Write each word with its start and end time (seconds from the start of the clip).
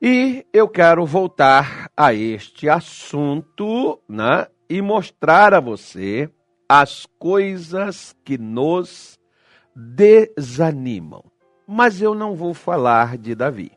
E 0.00 0.46
eu 0.52 0.68
quero 0.68 1.04
voltar 1.04 1.90
a 1.96 2.14
este 2.14 2.68
assunto 2.68 4.00
né, 4.08 4.46
e 4.70 4.80
mostrar 4.80 5.52
a 5.52 5.58
você 5.58 6.30
as 6.68 7.04
coisas 7.18 8.14
que 8.24 8.38
nos 8.38 9.18
desanimam. 9.74 11.24
Mas 11.66 12.00
eu 12.00 12.14
não 12.14 12.36
vou 12.36 12.54
falar 12.54 13.18
de 13.18 13.34
Davi. 13.34 13.72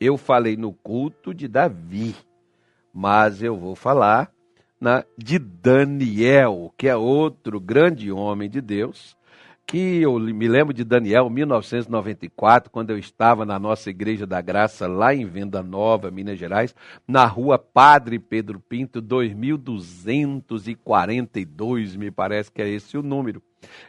Eu 0.00 0.16
falei 0.16 0.56
no 0.56 0.72
culto 0.72 1.32
de 1.32 1.46
Davi, 1.46 2.16
mas 2.92 3.40
eu 3.40 3.56
vou 3.56 3.76
falar 3.76 4.32
né, 4.80 5.04
de 5.16 5.38
Daniel, 5.38 6.74
que 6.76 6.88
é 6.88 6.96
outro 6.96 7.60
grande 7.60 8.10
homem 8.10 8.50
de 8.50 8.60
Deus, 8.60 9.16
que 9.72 10.02
eu 10.02 10.20
me 10.20 10.46
lembro 10.48 10.74
de 10.74 10.84
Daniel, 10.84 11.30
1994, 11.30 12.70
quando 12.70 12.90
eu 12.90 12.98
estava 12.98 13.46
na 13.46 13.58
nossa 13.58 13.88
Igreja 13.88 14.26
da 14.26 14.38
Graça, 14.38 14.86
lá 14.86 15.14
em 15.14 15.24
Venda 15.24 15.62
Nova, 15.62 16.10
Minas 16.10 16.38
Gerais, 16.38 16.74
na 17.08 17.24
rua 17.24 17.58
Padre 17.58 18.18
Pedro 18.18 18.60
Pinto, 18.60 19.00
2242, 19.00 21.96
me 21.96 22.10
parece 22.10 22.52
que 22.52 22.60
é 22.60 22.68
esse 22.68 22.98
o 22.98 23.02
número. 23.02 23.42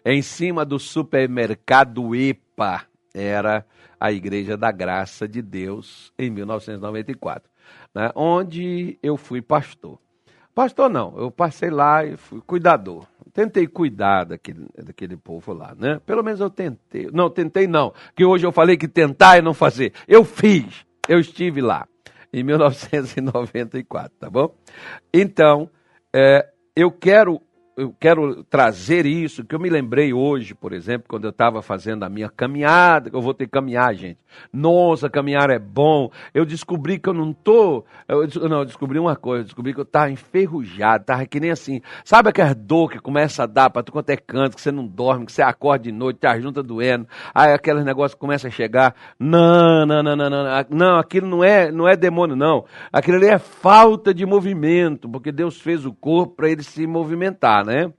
Em 0.05 0.21
cima 0.21 0.63
do 0.63 0.79
supermercado 0.79 2.15
EPA, 2.15 2.85
era 3.13 3.65
a 3.99 4.09
Igreja 4.09 4.55
da 4.55 4.71
Graça 4.71 5.27
de 5.27 5.41
Deus, 5.41 6.13
em 6.17 6.29
1994, 6.29 7.51
né, 7.93 8.09
onde 8.15 8.97
eu 9.03 9.17
fui 9.17 9.41
pastor. 9.41 9.99
Pastor 10.55 10.89
não, 10.89 11.13
eu 11.17 11.29
passei 11.29 11.69
lá 11.69 12.05
e 12.05 12.15
fui 12.15 12.39
cuidador. 12.39 13.05
Tentei 13.33 13.65
cuidar 13.65 14.25
daquele, 14.25 14.67
daquele 14.77 15.17
povo 15.17 15.53
lá, 15.53 15.73
né? 15.75 15.99
Pelo 16.05 16.23
menos 16.23 16.39
eu 16.39 16.49
tentei. 16.49 17.09
Não, 17.11 17.29
tentei 17.29 17.65
não, 17.65 17.91
que 18.15 18.23
hoje 18.23 18.45
eu 18.45 18.51
falei 18.51 18.77
que 18.77 18.87
tentar 18.87 19.39
e 19.39 19.41
não 19.41 19.53
fazer. 19.53 19.91
Eu 20.07 20.23
fiz, 20.23 20.85
eu 21.09 21.19
estive 21.19 21.59
lá, 21.59 21.87
em 22.31 22.43
1994, 22.43 24.11
tá 24.19 24.29
bom? 24.29 24.55
Então, 25.11 25.67
é, 26.15 26.47
eu 26.75 26.91
quero 26.91 27.41
eu 27.75 27.93
quero 27.99 28.43
trazer 28.43 29.05
isso, 29.05 29.43
que 29.43 29.55
eu 29.55 29.59
me 29.59 29.69
lembrei 29.69 30.13
hoje, 30.13 30.53
por 30.53 30.73
exemplo, 30.73 31.07
quando 31.07 31.23
eu 31.23 31.31
estava 31.31 31.61
fazendo 31.61 32.03
a 32.03 32.09
minha 32.09 32.29
caminhada, 32.29 33.09
que 33.09 33.15
eu 33.15 33.21
vou 33.21 33.33
ter 33.33 33.45
que 33.45 33.51
caminhar, 33.51 33.93
gente. 33.95 34.19
Nossa, 34.51 35.09
caminhar 35.09 35.49
é 35.49 35.59
bom. 35.59 36.11
Eu 36.33 36.45
descobri 36.45 36.99
que 36.99 37.09
eu 37.09 37.13
não 37.13 37.33
tô. 37.33 37.83
Eu, 38.07 38.27
não, 38.47 38.59
eu 38.59 38.65
descobri 38.65 38.99
uma 38.99 39.15
coisa, 39.15 39.45
descobri 39.45 39.73
que 39.73 39.79
eu 39.79 39.83
estava 39.83 40.11
enferrujado, 40.11 41.01
estava 41.01 41.25
que 41.25 41.39
nem 41.39 41.51
assim. 41.51 41.81
Sabe 42.03 42.29
aquela 42.29 42.53
dor 42.53 42.91
que 42.91 42.99
começa 42.99 43.43
a 43.43 43.47
dar 43.47 43.69
para 43.69 43.83
tu 43.83 43.91
quanto 43.91 44.09
é 44.09 44.17
canto, 44.17 44.55
que 44.55 44.61
você 44.61 44.71
não 44.71 44.85
dorme, 44.85 45.25
que 45.25 45.31
você 45.31 45.41
acorda 45.41 45.83
de 45.83 45.91
noite, 45.91 46.19
tá 46.19 46.39
junta 46.39 46.61
doendo, 46.61 47.07
aí 47.33 47.53
aqueles 47.53 47.83
negócios 47.83 48.19
começam 48.19 48.49
a 48.49 48.51
chegar. 48.51 48.95
Não, 49.19 49.85
não, 49.85 50.03
não, 50.03 50.15
não, 50.15 50.29
não. 50.29 50.65
Não, 50.69 50.97
aquilo 50.97 51.27
não 51.27 51.43
é, 51.43 51.71
não 51.71 51.87
é 51.87 51.95
demônio, 51.95 52.35
não. 52.35 52.65
Aquilo 52.91 53.17
ali 53.17 53.27
é 53.27 53.39
falta 53.39 54.13
de 54.13 54.25
movimento, 54.25 55.09
porque 55.09 55.31
Deus 55.31 55.59
fez 55.59 55.85
o 55.85 55.93
corpo 55.93 56.35
para 56.35 56.49
ele 56.49 56.63
se 56.63 56.85
movimentar 56.85 57.62
né? 57.63 57.91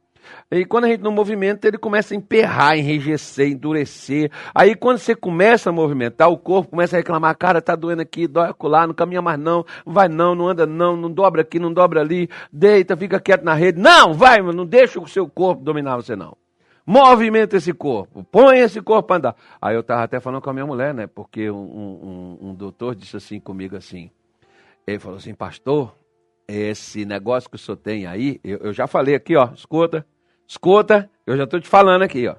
E 0.50 0.64
quando 0.64 0.84
a 0.84 0.88
gente 0.88 1.02
não 1.02 1.10
movimenta, 1.10 1.66
ele 1.66 1.78
começa 1.78 2.14
a 2.14 2.16
emperrar, 2.16 2.76
enrijecer, 2.78 3.48
endurecer. 3.48 4.30
Aí 4.54 4.74
quando 4.74 4.98
você 4.98 5.14
começa 5.14 5.70
a 5.70 5.72
movimentar, 5.72 6.30
o 6.30 6.38
corpo 6.38 6.70
começa 6.70 6.96
a 6.96 6.98
reclamar, 6.98 7.36
cara, 7.36 7.60
tá 7.60 7.74
doendo 7.74 8.02
aqui, 8.02 8.26
dói 8.26 8.48
acolá, 8.48 8.86
não 8.86 8.94
caminha 8.94 9.22
mais 9.22 9.38
não, 9.38 9.64
vai 9.84 10.08
não, 10.08 10.34
não 10.34 10.48
anda 10.48 10.66
não, 10.66 10.96
não 10.96 11.10
dobra 11.10 11.42
aqui, 11.42 11.58
não 11.58 11.72
dobra 11.72 12.00
ali, 12.00 12.28
deita, 12.52 12.96
fica 12.96 13.20
quieto 13.20 13.44
na 13.44 13.54
rede. 13.54 13.80
Não, 13.80 14.14
vai, 14.14 14.40
não 14.40 14.66
deixa 14.66 15.00
o 15.00 15.08
seu 15.08 15.28
corpo 15.28 15.62
dominar 15.62 15.96
você 15.96 16.14
não. 16.14 16.36
Movimenta 16.86 17.56
esse 17.56 17.72
corpo, 17.72 18.22
põe 18.24 18.58
esse 18.58 18.80
corpo 18.82 19.08
para 19.08 19.16
andar. 19.16 19.36
Aí 19.60 19.74
eu 19.74 19.82
tava 19.82 20.02
até 20.02 20.20
falando 20.20 20.42
com 20.42 20.50
a 20.50 20.52
minha 20.52 20.66
mulher, 20.66 20.92
né? 20.92 21.06
Porque 21.06 21.50
um, 21.50 21.56
um, 21.56 22.48
um 22.50 22.54
doutor 22.54 22.94
disse 22.94 23.16
assim 23.16 23.40
comigo 23.40 23.74
assim, 23.74 24.10
ele 24.86 24.98
falou 24.98 25.16
assim, 25.16 25.34
pastor, 25.34 25.94
esse 26.46 27.04
negócio 27.04 27.48
que 27.48 27.56
o 27.56 27.58
senhor 27.58 27.76
tem 27.76 28.06
aí, 28.06 28.40
eu, 28.44 28.58
eu 28.58 28.72
já 28.72 28.86
falei 28.86 29.14
aqui, 29.14 29.36
ó, 29.36 29.50
escuta, 29.54 30.06
escuta, 30.46 31.10
eu 31.26 31.36
já 31.36 31.44
estou 31.44 31.60
te 31.60 31.68
falando 31.68 32.02
aqui, 32.02 32.28
ó. 32.28 32.36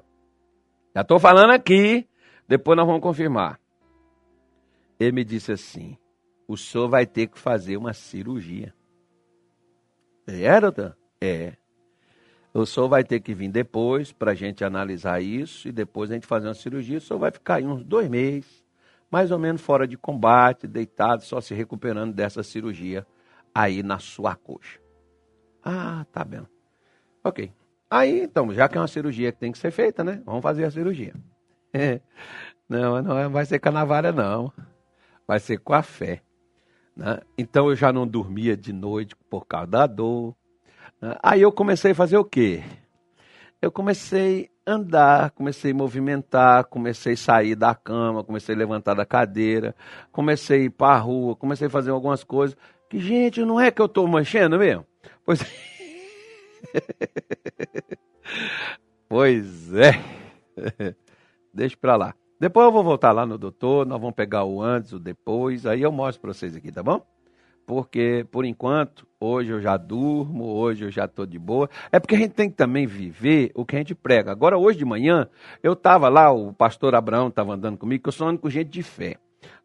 Já 0.94 1.02
estou 1.02 1.18
falando 1.18 1.50
aqui, 1.50 2.08
depois 2.48 2.76
nós 2.76 2.86
vamos 2.86 3.02
confirmar. 3.02 3.60
Ele 4.98 5.12
me 5.12 5.24
disse 5.24 5.52
assim: 5.52 5.98
o 6.48 6.56
senhor 6.56 6.88
vai 6.88 7.04
ter 7.04 7.26
que 7.26 7.38
fazer 7.38 7.76
uma 7.76 7.92
cirurgia. 7.92 8.72
É, 10.26 10.60
doutor? 10.60 10.96
É. 11.20 11.52
O 12.54 12.64
senhor 12.64 12.88
vai 12.88 13.04
ter 13.04 13.20
que 13.20 13.34
vir 13.34 13.50
depois 13.50 14.12
para 14.12 14.30
a 14.30 14.34
gente 14.34 14.64
analisar 14.64 15.20
isso 15.20 15.68
e 15.68 15.72
depois 15.72 16.10
a 16.10 16.14
gente 16.14 16.26
fazer 16.26 16.48
uma 16.48 16.54
cirurgia. 16.54 16.96
O 16.98 17.00
senhor 17.00 17.18
vai 17.18 17.30
ficar 17.30 17.56
aí 17.56 17.66
uns 17.66 17.84
dois 17.84 18.08
meses, 18.08 18.64
mais 19.10 19.30
ou 19.30 19.38
menos 19.38 19.60
fora 19.60 19.86
de 19.86 19.98
combate, 19.98 20.66
deitado, 20.66 21.22
só 21.22 21.40
se 21.40 21.52
recuperando 21.52 22.14
dessa 22.14 22.42
cirurgia 22.42 23.06
aí 23.56 23.82
na 23.82 23.98
sua 23.98 24.36
coxa. 24.36 24.78
Ah, 25.64 26.04
tá 26.12 26.22
bem. 26.22 26.46
Ok. 27.24 27.50
Aí, 27.90 28.22
então, 28.22 28.52
já 28.52 28.68
que 28.68 28.76
é 28.76 28.80
uma 28.80 28.86
cirurgia 28.86 29.32
que 29.32 29.38
tem 29.38 29.50
que 29.50 29.58
ser 29.58 29.70
feita, 29.70 30.04
né? 30.04 30.22
Vamos 30.26 30.42
fazer 30.42 30.64
a 30.64 30.70
cirurgia. 30.70 31.14
Não, 32.68 33.00
não 33.00 33.30
vai 33.30 33.44
ser 33.46 33.60
canavária, 33.60 34.10
não. 34.10 34.52
Vai 35.24 35.38
ser 35.38 35.58
com 35.58 35.72
a 35.72 35.82
fé. 35.82 36.20
Né? 36.96 37.20
Então 37.38 37.68
eu 37.68 37.76
já 37.76 37.92
não 37.92 38.04
dormia 38.04 38.56
de 38.56 38.72
noite 38.72 39.14
por 39.30 39.46
causa 39.46 39.68
da 39.68 39.86
dor. 39.86 40.34
Né? 41.00 41.16
Aí 41.22 41.42
eu 41.42 41.52
comecei 41.52 41.92
a 41.92 41.94
fazer 41.94 42.16
o 42.16 42.24
quê? 42.24 42.64
Eu 43.62 43.70
comecei 43.70 44.50
a 44.66 44.72
andar, 44.72 45.30
comecei 45.30 45.70
a 45.70 45.74
movimentar, 45.74 46.64
comecei 46.64 47.12
a 47.12 47.16
sair 47.16 47.54
da 47.54 47.72
cama, 47.72 48.24
comecei 48.24 48.52
a 48.52 48.58
levantar 48.58 48.94
da 48.94 49.06
cadeira, 49.06 49.72
comecei 50.10 50.62
a 50.62 50.64
ir 50.64 50.70
para 50.70 50.96
a 50.96 50.98
rua, 50.98 51.36
comecei 51.36 51.68
a 51.68 51.70
fazer 51.70 51.92
algumas 51.92 52.24
coisas. 52.24 52.56
Que, 52.88 53.00
gente, 53.00 53.44
não 53.44 53.60
é 53.60 53.70
que 53.70 53.80
eu 53.80 53.86
estou 53.86 54.06
manchando 54.06 54.58
mesmo? 54.58 54.86
Pois 55.24 55.40
Pois 59.08 59.72
é. 59.74 59.92
Deixa 61.52 61.76
para 61.76 61.96
lá. 61.96 62.14
Depois 62.38 62.66
eu 62.66 62.72
vou 62.72 62.84
voltar 62.84 63.12
lá 63.12 63.24
no 63.24 63.38
doutor, 63.38 63.86
nós 63.86 64.00
vamos 64.00 64.14
pegar 64.14 64.44
o 64.44 64.60
antes, 64.60 64.92
o 64.92 64.98
depois, 64.98 65.64
aí 65.64 65.82
eu 65.82 65.90
mostro 65.90 66.20
para 66.20 66.34
vocês 66.34 66.54
aqui, 66.54 66.70
tá 66.70 66.82
bom? 66.82 67.00
Porque, 67.66 68.24
por 68.30 68.44
enquanto, 68.44 69.06
hoje 69.18 69.50
eu 69.50 69.60
já 69.60 69.76
durmo, 69.76 70.44
hoje 70.44 70.84
eu 70.84 70.90
já 70.90 71.06
estou 71.06 71.26
de 71.26 71.38
boa. 71.38 71.68
É 71.90 71.98
porque 71.98 72.14
a 72.14 72.18
gente 72.18 72.32
tem 72.32 72.48
que 72.48 72.56
também 72.56 72.86
viver 72.86 73.50
o 73.54 73.64
que 73.64 73.74
a 73.74 73.78
gente 73.78 73.94
prega. 73.94 74.30
Agora, 74.30 74.56
hoje 74.56 74.78
de 74.78 74.84
manhã, 74.84 75.28
eu 75.62 75.72
estava 75.72 76.08
lá, 76.08 76.30
o 76.30 76.52
pastor 76.52 76.94
Abraão 76.94 77.28
estava 77.28 77.54
andando 77.54 77.78
comigo, 77.78 78.04
que 78.04 78.08
eu 78.08 78.12
sou 78.12 78.28
ando 78.28 78.38
com 78.38 78.50
gente 78.50 78.68
de 78.68 78.82
fé. 78.82 79.16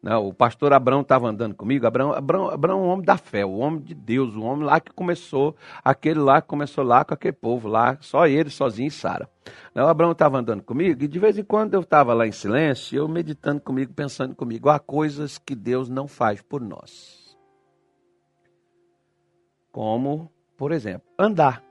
Não, 0.02 0.26
o 0.26 0.34
pastor 0.34 0.72
Abraão 0.72 1.02
estava 1.02 1.28
andando 1.28 1.54
comigo. 1.54 1.86
Abraão, 1.86 2.12
Abraão, 2.12 2.50
Abraão 2.50 2.80
é 2.80 2.82
um 2.82 2.88
homem 2.88 3.04
da 3.04 3.16
fé, 3.16 3.46
o 3.46 3.58
homem 3.58 3.80
de 3.80 3.94
Deus, 3.94 4.34
o 4.34 4.42
homem 4.42 4.64
lá 4.66 4.80
que 4.80 4.92
começou, 4.92 5.54
aquele 5.84 6.18
lá 6.18 6.42
que 6.42 6.48
começou 6.48 6.82
lá 6.82 7.04
com 7.04 7.14
aquele 7.14 7.32
povo 7.32 7.68
lá, 7.68 7.96
só 8.00 8.26
ele 8.26 8.50
sozinho 8.50 8.88
e 8.88 8.90
Sara. 8.90 9.30
O 9.72 9.80
Abraão 9.80 10.10
estava 10.10 10.38
andando 10.38 10.64
comigo 10.64 11.04
e 11.04 11.08
de 11.08 11.18
vez 11.20 11.38
em 11.38 11.44
quando 11.44 11.74
eu 11.74 11.82
estava 11.82 12.12
lá 12.14 12.26
em 12.26 12.32
silêncio, 12.32 12.98
eu 12.98 13.06
meditando 13.06 13.60
comigo, 13.60 13.94
pensando 13.94 14.34
comigo, 14.34 14.68
há 14.68 14.80
coisas 14.80 15.38
que 15.38 15.54
Deus 15.54 15.88
não 15.88 16.08
faz 16.08 16.42
por 16.42 16.60
nós. 16.60 17.38
Como, 19.70 20.28
por 20.56 20.72
exemplo, 20.72 21.08
andar. 21.16 21.62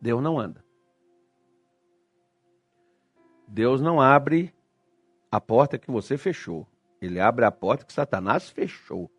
Deus 0.00 0.22
não 0.22 0.38
anda. 0.38 0.64
Deus 3.48 3.80
não 3.80 4.00
abre 4.00 4.54
a 5.28 5.40
porta 5.40 5.76
que 5.76 5.90
você 5.90 6.16
fechou. 6.16 6.64
Ele 7.00 7.20
abre 7.20 7.44
a 7.44 7.50
porta 7.50 7.84
que 7.84 7.92
Satanás 7.92 8.50
fechou. 8.50 9.10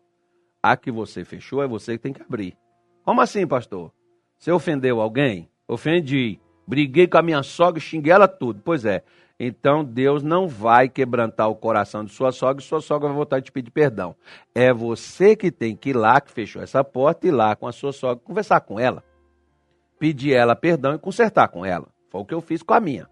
A 0.62 0.76
que 0.76 0.90
você 0.90 1.24
fechou 1.24 1.62
é 1.62 1.66
você 1.66 1.96
que 1.96 2.02
tem 2.02 2.12
que 2.12 2.22
abrir. 2.22 2.56
Como 3.04 3.20
assim, 3.20 3.46
pastor? 3.46 3.92
Você 4.38 4.50
ofendeu 4.52 5.00
alguém? 5.00 5.50
Ofendi. 5.66 6.40
Briguei 6.66 7.06
com 7.06 7.18
a 7.18 7.22
minha 7.22 7.42
sogra, 7.42 7.80
xinguei 7.80 8.12
ela 8.12 8.28
tudo. 8.28 8.60
Pois 8.62 8.84
é. 8.84 9.02
Então 9.42 9.82
Deus 9.82 10.22
não 10.22 10.46
vai 10.46 10.86
quebrantar 10.86 11.48
o 11.48 11.56
coração 11.56 12.04
de 12.04 12.12
sua 12.12 12.30
sogra 12.30 12.62
e 12.62 12.66
sua 12.66 12.82
sogra 12.82 13.08
vai 13.08 13.16
voltar 13.16 13.36
a 13.36 13.40
te 13.40 13.50
pedir 13.50 13.70
perdão. 13.70 14.14
É 14.54 14.70
você 14.70 15.34
que 15.34 15.50
tem 15.50 15.74
que 15.74 15.90
ir 15.90 15.96
lá, 15.96 16.20
que 16.20 16.30
fechou 16.30 16.60
essa 16.60 16.84
porta, 16.84 17.26
ir 17.26 17.30
lá 17.30 17.56
com 17.56 17.66
a 17.66 17.72
sua 17.72 17.90
sogra, 17.90 18.22
conversar 18.22 18.60
com 18.60 18.78
ela, 18.78 19.02
pedir 19.98 20.34
ela 20.34 20.54
perdão 20.54 20.94
e 20.94 20.98
consertar 20.98 21.48
com 21.48 21.64
ela. 21.64 21.88
Foi 22.10 22.20
o 22.20 22.24
que 22.26 22.34
eu 22.34 22.42
fiz 22.42 22.62
com 22.62 22.74
a 22.74 22.80
minha. 22.80 23.08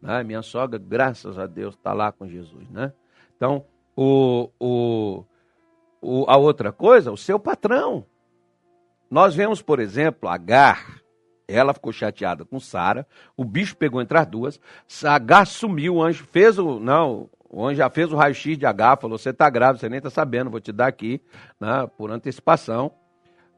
Né? 0.00 0.22
Minha 0.22 0.40
sogra, 0.40 0.78
graças 0.78 1.38
a 1.38 1.46
Deus, 1.46 1.74
está 1.74 1.92
lá 1.92 2.10
com 2.10 2.26
Jesus. 2.26 2.66
Né? 2.70 2.90
Então, 3.36 3.66
o, 3.96 4.50
o, 4.58 5.24
o, 6.00 6.24
a 6.28 6.36
outra 6.36 6.72
coisa, 6.72 7.12
o 7.12 7.16
seu 7.16 7.38
patrão. 7.38 8.04
Nós 9.10 9.34
vemos, 9.34 9.60
por 9.60 9.80
exemplo, 9.80 10.28
Agar, 10.28 11.00
ela 11.48 11.74
ficou 11.74 11.92
chateada 11.92 12.44
com 12.44 12.60
Sara, 12.60 13.06
o 13.36 13.44
bicho 13.44 13.76
pegou 13.76 14.00
entre 14.00 14.16
as 14.16 14.26
duas, 14.26 14.60
Agar 15.04 15.46
sumiu, 15.46 15.96
o 15.96 16.02
anjo 16.02 16.24
fez 16.24 16.58
o. 16.58 16.78
Não, 16.78 17.28
o 17.48 17.66
anjo 17.66 17.78
já 17.78 17.90
fez 17.90 18.12
o 18.12 18.16
raio-x 18.16 18.56
de 18.56 18.64
Agar, 18.64 18.98
falou: 19.00 19.18
você 19.18 19.30
está 19.30 19.50
grávida, 19.50 19.80
você 19.80 19.88
nem 19.88 19.98
está 19.98 20.10
sabendo, 20.10 20.50
vou 20.50 20.60
te 20.60 20.70
dar 20.70 20.86
aqui, 20.86 21.20
né, 21.58 21.88
por 21.98 22.10
antecipação. 22.10 22.92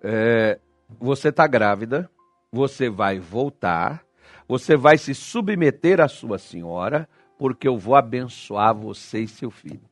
É, 0.03 0.59
você 0.99 1.29
está 1.29 1.47
grávida, 1.47 2.11
você 2.51 2.89
vai 2.89 3.21
voltar, 3.21 4.03
você 4.49 4.77
vai 4.77 4.97
se 4.97 5.15
submeter 5.15 6.01
à 6.01 6.09
sua 6.09 6.39
senhora, 6.39 7.09
porque 7.39 7.69
eu 7.69 7.79
vou 7.79 7.95
abençoar 7.95 8.75
você 8.75 9.21
e 9.21 9.29
seu 9.29 9.51
filho. 9.51 9.92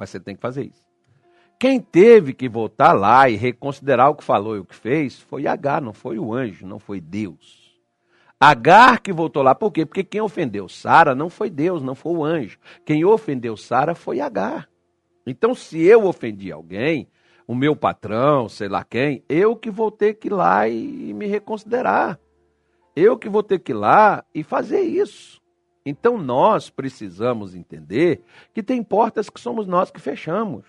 Mas 0.00 0.08
você 0.08 0.18
tem 0.18 0.34
que 0.34 0.40
fazer 0.40 0.64
isso. 0.64 0.82
Quem 1.58 1.78
teve 1.78 2.32
que 2.32 2.48
voltar 2.48 2.94
lá 2.94 3.28
e 3.28 3.36
reconsiderar 3.36 4.08
o 4.08 4.14
que 4.14 4.24
falou 4.24 4.56
e 4.56 4.60
o 4.60 4.64
que 4.64 4.74
fez 4.74 5.20
foi 5.20 5.46
Agar, 5.46 5.82
não 5.82 5.92
foi 5.92 6.18
o 6.18 6.32
anjo, 6.32 6.66
não 6.66 6.78
foi 6.78 7.02
Deus. 7.02 7.78
Agar 8.40 9.00
que 9.00 9.12
voltou 9.12 9.42
lá, 9.42 9.54
por 9.54 9.70
quê? 9.70 9.84
Porque 9.84 10.02
quem 10.02 10.22
ofendeu 10.22 10.70
Sara 10.70 11.14
não 11.14 11.28
foi 11.28 11.50
Deus, 11.50 11.82
não 11.82 11.94
foi 11.94 12.14
o 12.14 12.24
anjo. 12.24 12.58
Quem 12.86 13.04
ofendeu 13.04 13.58
Sara 13.58 13.94
foi 13.94 14.22
Agar. 14.22 14.70
Então, 15.26 15.54
se 15.54 15.82
eu 15.82 16.06
ofendi 16.06 16.50
alguém, 16.50 17.06
o 17.46 17.54
meu 17.54 17.76
patrão, 17.76 18.48
sei 18.48 18.68
lá 18.68 18.82
quem, 18.82 19.22
eu 19.28 19.54
que 19.54 19.70
vou 19.70 19.90
ter 19.90 20.14
que 20.14 20.28
ir 20.28 20.32
lá 20.32 20.66
e, 20.66 21.12
me 21.12 21.26
reconsiderar. 21.26 22.18
Eu 22.96 23.18
que 23.18 23.28
vou 23.28 23.42
ter 23.42 23.58
que 23.58 23.72
ir 23.72 23.74
lá 23.74 24.24
e 24.34 24.42
fazer 24.42 24.80
isso. 24.80 25.39
Então 25.84 26.18
nós 26.18 26.68
precisamos 26.68 27.54
entender 27.54 28.22
que 28.52 28.62
tem 28.62 28.82
portas 28.82 29.30
que 29.30 29.40
somos 29.40 29.66
nós 29.66 29.90
que 29.90 30.00
fechamos. 30.00 30.64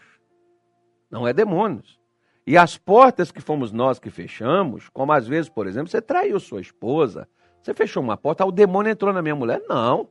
Não 1.09 1.27
é 1.27 1.33
demônios. 1.33 1.99
E 2.47 2.57
as 2.57 2.77
portas 2.77 3.31
que 3.31 3.41
fomos 3.41 3.71
nós 3.71 3.99
que 3.99 4.09
fechamos, 4.09 4.89
como 4.89 5.11
às 5.11 5.27
vezes, 5.27 5.49
por 5.49 5.67
exemplo, 5.67 5.89
você 5.89 6.01
traiu 6.01 6.39
sua 6.39 6.61
esposa, 6.61 7.27
você 7.61 7.73
fechou 7.73 8.01
uma 8.01 8.17
porta, 8.17 8.45
o 8.45 8.51
demônio 8.51 8.91
entrou 8.91 9.13
na 9.13 9.21
minha 9.21 9.35
mulher. 9.35 9.61
Não. 9.69 10.09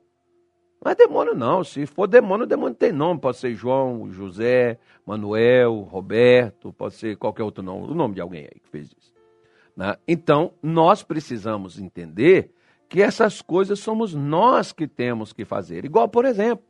Não 0.83 0.93
é 0.93 0.95
demônio, 0.95 1.35
não. 1.35 1.63
Se 1.63 1.85
for 1.85 2.07
demônio, 2.07 2.45
o 2.45 2.49
demônio 2.49 2.75
tem 2.75 2.93
nome. 2.93 3.21
Pode 3.21 3.37
ser 3.37 3.55
João, 3.55 4.11
José, 4.11 4.79
Manuel, 5.05 5.81
Roberto, 5.81 6.73
pode 6.73 6.95
ser 6.95 7.17
qualquer 7.17 7.43
outro 7.43 7.63
nome. 7.63 7.91
O 7.91 7.95
nome 7.95 8.15
de 8.15 8.21
alguém 8.21 8.45
aí 8.45 8.61
que 8.61 8.69
fez 8.69 8.87
isso. 8.87 9.13
Né? 9.77 9.97
Então, 10.07 10.53
nós 10.63 11.03
precisamos 11.03 11.79
entender 11.79 12.55
que 12.91 13.01
essas 13.01 13.41
coisas 13.41 13.79
somos 13.79 14.13
nós 14.13 14.73
que 14.73 14.89
temos 14.89 15.33
que 15.33 15.45
fazer. 15.45 15.85
Igual, 15.85 16.09
por 16.09 16.25
exemplo, 16.25 16.67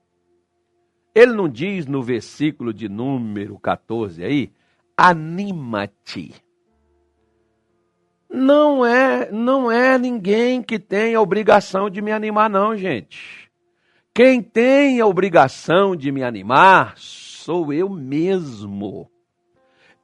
ele 1.15 1.33
não 1.33 1.49
diz 1.49 1.87
no 1.87 2.03
versículo 2.03 2.75
de 2.75 2.91
número 2.91 3.59
14 3.59 4.23
aí, 4.23 4.53
anima-te. 4.95 6.35
Não 8.29 8.85
é, 8.85 9.33
não 9.33 9.73
é 9.73 9.99
ninguém 9.99 10.63
que 10.63 10.79
tem 10.79 11.15
a 11.15 11.23
obrigação 11.23 11.89
de 11.89 12.03
me 12.03 12.13
animar 12.13 12.51
não, 12.51 12.77
gente. 12.77 13.51
Quem 14.15 14.43
tem 14.43 15.01
a 15.01 15.07
obrigação 15.07 15.97
de 15.97 16.13
me 16.13 16.23
animar 16.23 16.99
sou 16.99 17.73
eu 17.73 17.89
mesmo. 17.89 19.11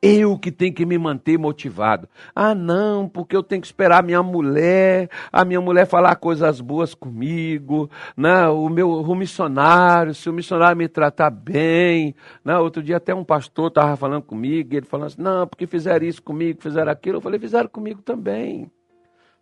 Eu 0.03 0.39
que 0.39 0.53
tenho 0.53 0.75
que 0.75 0.85
me 0.85 0.99
manter 0.99 1.39
motivado. 1.39 2.09
Ah, 2.35 2.55
não, 2.55 3.09
porque 3.09 3.35
eu 3.35 3.43
tenho 3.43 3.63
que 3.63 3.67
esperar 3.67 4.01
a 4.01 4.03
minha 4.03 4.23
mulher, 4.23 5.09
a 5.33 5.45
minha 5.45 5.61
mulher 5.61 5.87
falar 5.87 6.15
coisas 6.17 6.61
boas 6.61 6.95
comigo, 6.95 7.91
né? 8.17 8.47
o 8.49 8.69
meu 8.69 8.91
o 8.91 9.15
missionário, 9.15 10.15
se 10.15 10.29
o 10.29 10.33
missionário 10.33 10.77
me 10.77 10.87
tratar 10.87 11.31
bem. 11.31 12.15
Né? 12.45 12.57
Outro 12.59 12.83
dia 12.83 12.99
até 12.99 13.15
um 13.15 13.25
pastor 13.25 13.69
estava 13.69 13.97
falando 13.97 14.23
comigo, 14.23 14.75
ele 14.75 14.87
falando 14.87 15.07
assim, 15.07 15.23
não, 15.23 15.47
porque 15.47 15.67
fizeram 15.67 16.05
isso 16.05 16.23
comigo, 16.23 16.61
fizeram 16.61 16.93
aquilo. 16.93 17.17
Eu 17.17 17.23
falei, 17.23 17.41
fizeram 17.41 17.69
comigo 17.69 18.03
também. 18.03 18.71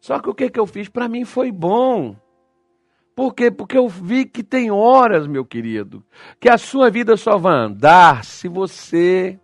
Só 0.00 0.20
que 0.20 0.30
o 0.30 0.34
que, 0.34 0.48
que 0.48 0.60
eu 0.60 0.66
fiz? 0.66 0.88
Para 0.88 1.08
mim 1.08 1.24
foi 1.24 1.50
bom. 1.50 2.14
Por 3.14 3.32
quê? 3.34 3.50
Porque 3.50 3.78
eu 3.78 3.88
vi 3.88 4.24
que 4.24 4.42
tem 4.42 4.70
horas, 4.70 5.26
meu 5.26 5.44
querido, 5.44 6.04
que 6.40 6.48
a 6.48 6.58
sua 6.58 6.90
vida 6.90 7.16
só 7.16 7.38
vai 7.38 7.54
andar 7.54 8.24
se 8.24 8.48
você 8.48 9.38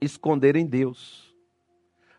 esconder 0.00 0.56
em 0.56 0.66
Deus. 0.66 1.34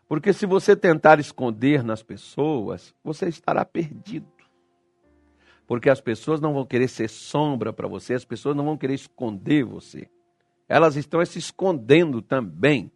Porque 0.08 0.32
se 0.32 0.46
você 0.46 0.74
tentar 0.74 1.20
esconder 1.20 1.84
nas 1.84 2.02
pessoas, 2.02 2.94
você 3.04 3.28
estará 3.28 3.64
perdido. 3.64 4.26
Porque 5.66 5.90
as 5.90 6.00
pessoas 6.00 6.40
não 6.40 6.54
vão 6.54 6.64
querer 6.64 6.88
ser 6.88 7.08
sombra 7.08 7.74
para 7.74 7.86
você, 7.86 8.14
as 8.14 8.24
pessoas 8.24 8.56
não 8.56 8.64
vão 8.64 8.76
querer 8.76 8.94
esconder 8.94 9.64
você. 9.64 10.08
Elas 10.66 10.96
estão 10.96 11.24
se 11.26 11.38
escondendo 11.38 12.22
também. 12.22 12.90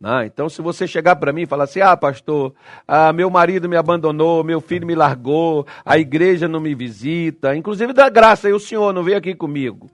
Né? 0.00 0.26
Então, 0.26 0.48
se 0.48 0.60
você 0.60 0.86
chegar 0.86 1.16
para 1.16 1.32
mim 1.32 1.42
e 1.42 1.46
falar 1.46 1.64
assim: 1.64 1.80
ah, 1.80 1.96
pastor, 1.96 2.54
ah, 2.86 3.12
meu 3.12 3.30
marido 3.30 3.68
me 3.68 3.76
abandonou, 3.76 4.42
meu 4.42 4.60
filho 4.60 4.86
me 4.86 4.96
largou, 4.96 5.64
a 5.84 5.96
igreja 5.96 6.48
não 6.48 6.60
me 6.60 6.74
visita, 6.74 7.56
inclusive 7.56 7.92
da 7.92 8.08
graça, 8.08 8.48
e 8.48 8.52
o 8.52 8.60
senhor 8.60 8.92
não 8.92 9.04
veio 9.04 9.16
aqui 9.18 9.34
comigo. 9.34 9.88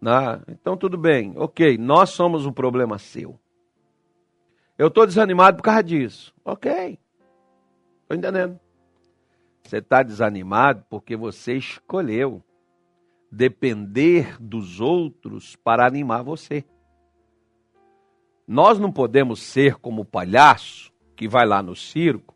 Né? 0.00 0.40
Então, 0.48 0.76
tudo 0.76 0.96
bem, 0.96 1.32
ok, 1.36 1.78
nós 1.78 2.10
somos 2.10 2.46
um 2.46 2.52
problema 2.52 2.98
seu. 2.98 3.38
Eu 4.76 4.88
estou 4.88 5.06
desanimado 5.06 5.58
por 5.58 5.62
causa 5.62 5.82
disso. 5.82 6.34
Ok. 6.44 6.98
Estou 8.02 8.16
entendendo. 8.16 8.58
Você 9.62 9.78
está 9.78 10.02
desanimado 10.02 10.84
porque 10.90 11.16
você 11.16 11.54
escolheu 11.56 12.42
depender 13.30 14.36
dos 14.40 14.80
outros 14.80 15.56
para 15.56 15.86
animar 15.86 16.22
você. 16.22 16.64
Nós 18.46 18.78
não 18.78 18.92
podemos 18.92 19.40
ser 19.40 19.76
como 19.76 20.02
o 20.02 20.04
palhaço 20.04 20.92
que 21.16 21.26
vai 21.26 21.46
lá 21.46 21.62
no 21.62 21.74
circo, 21.74 22.34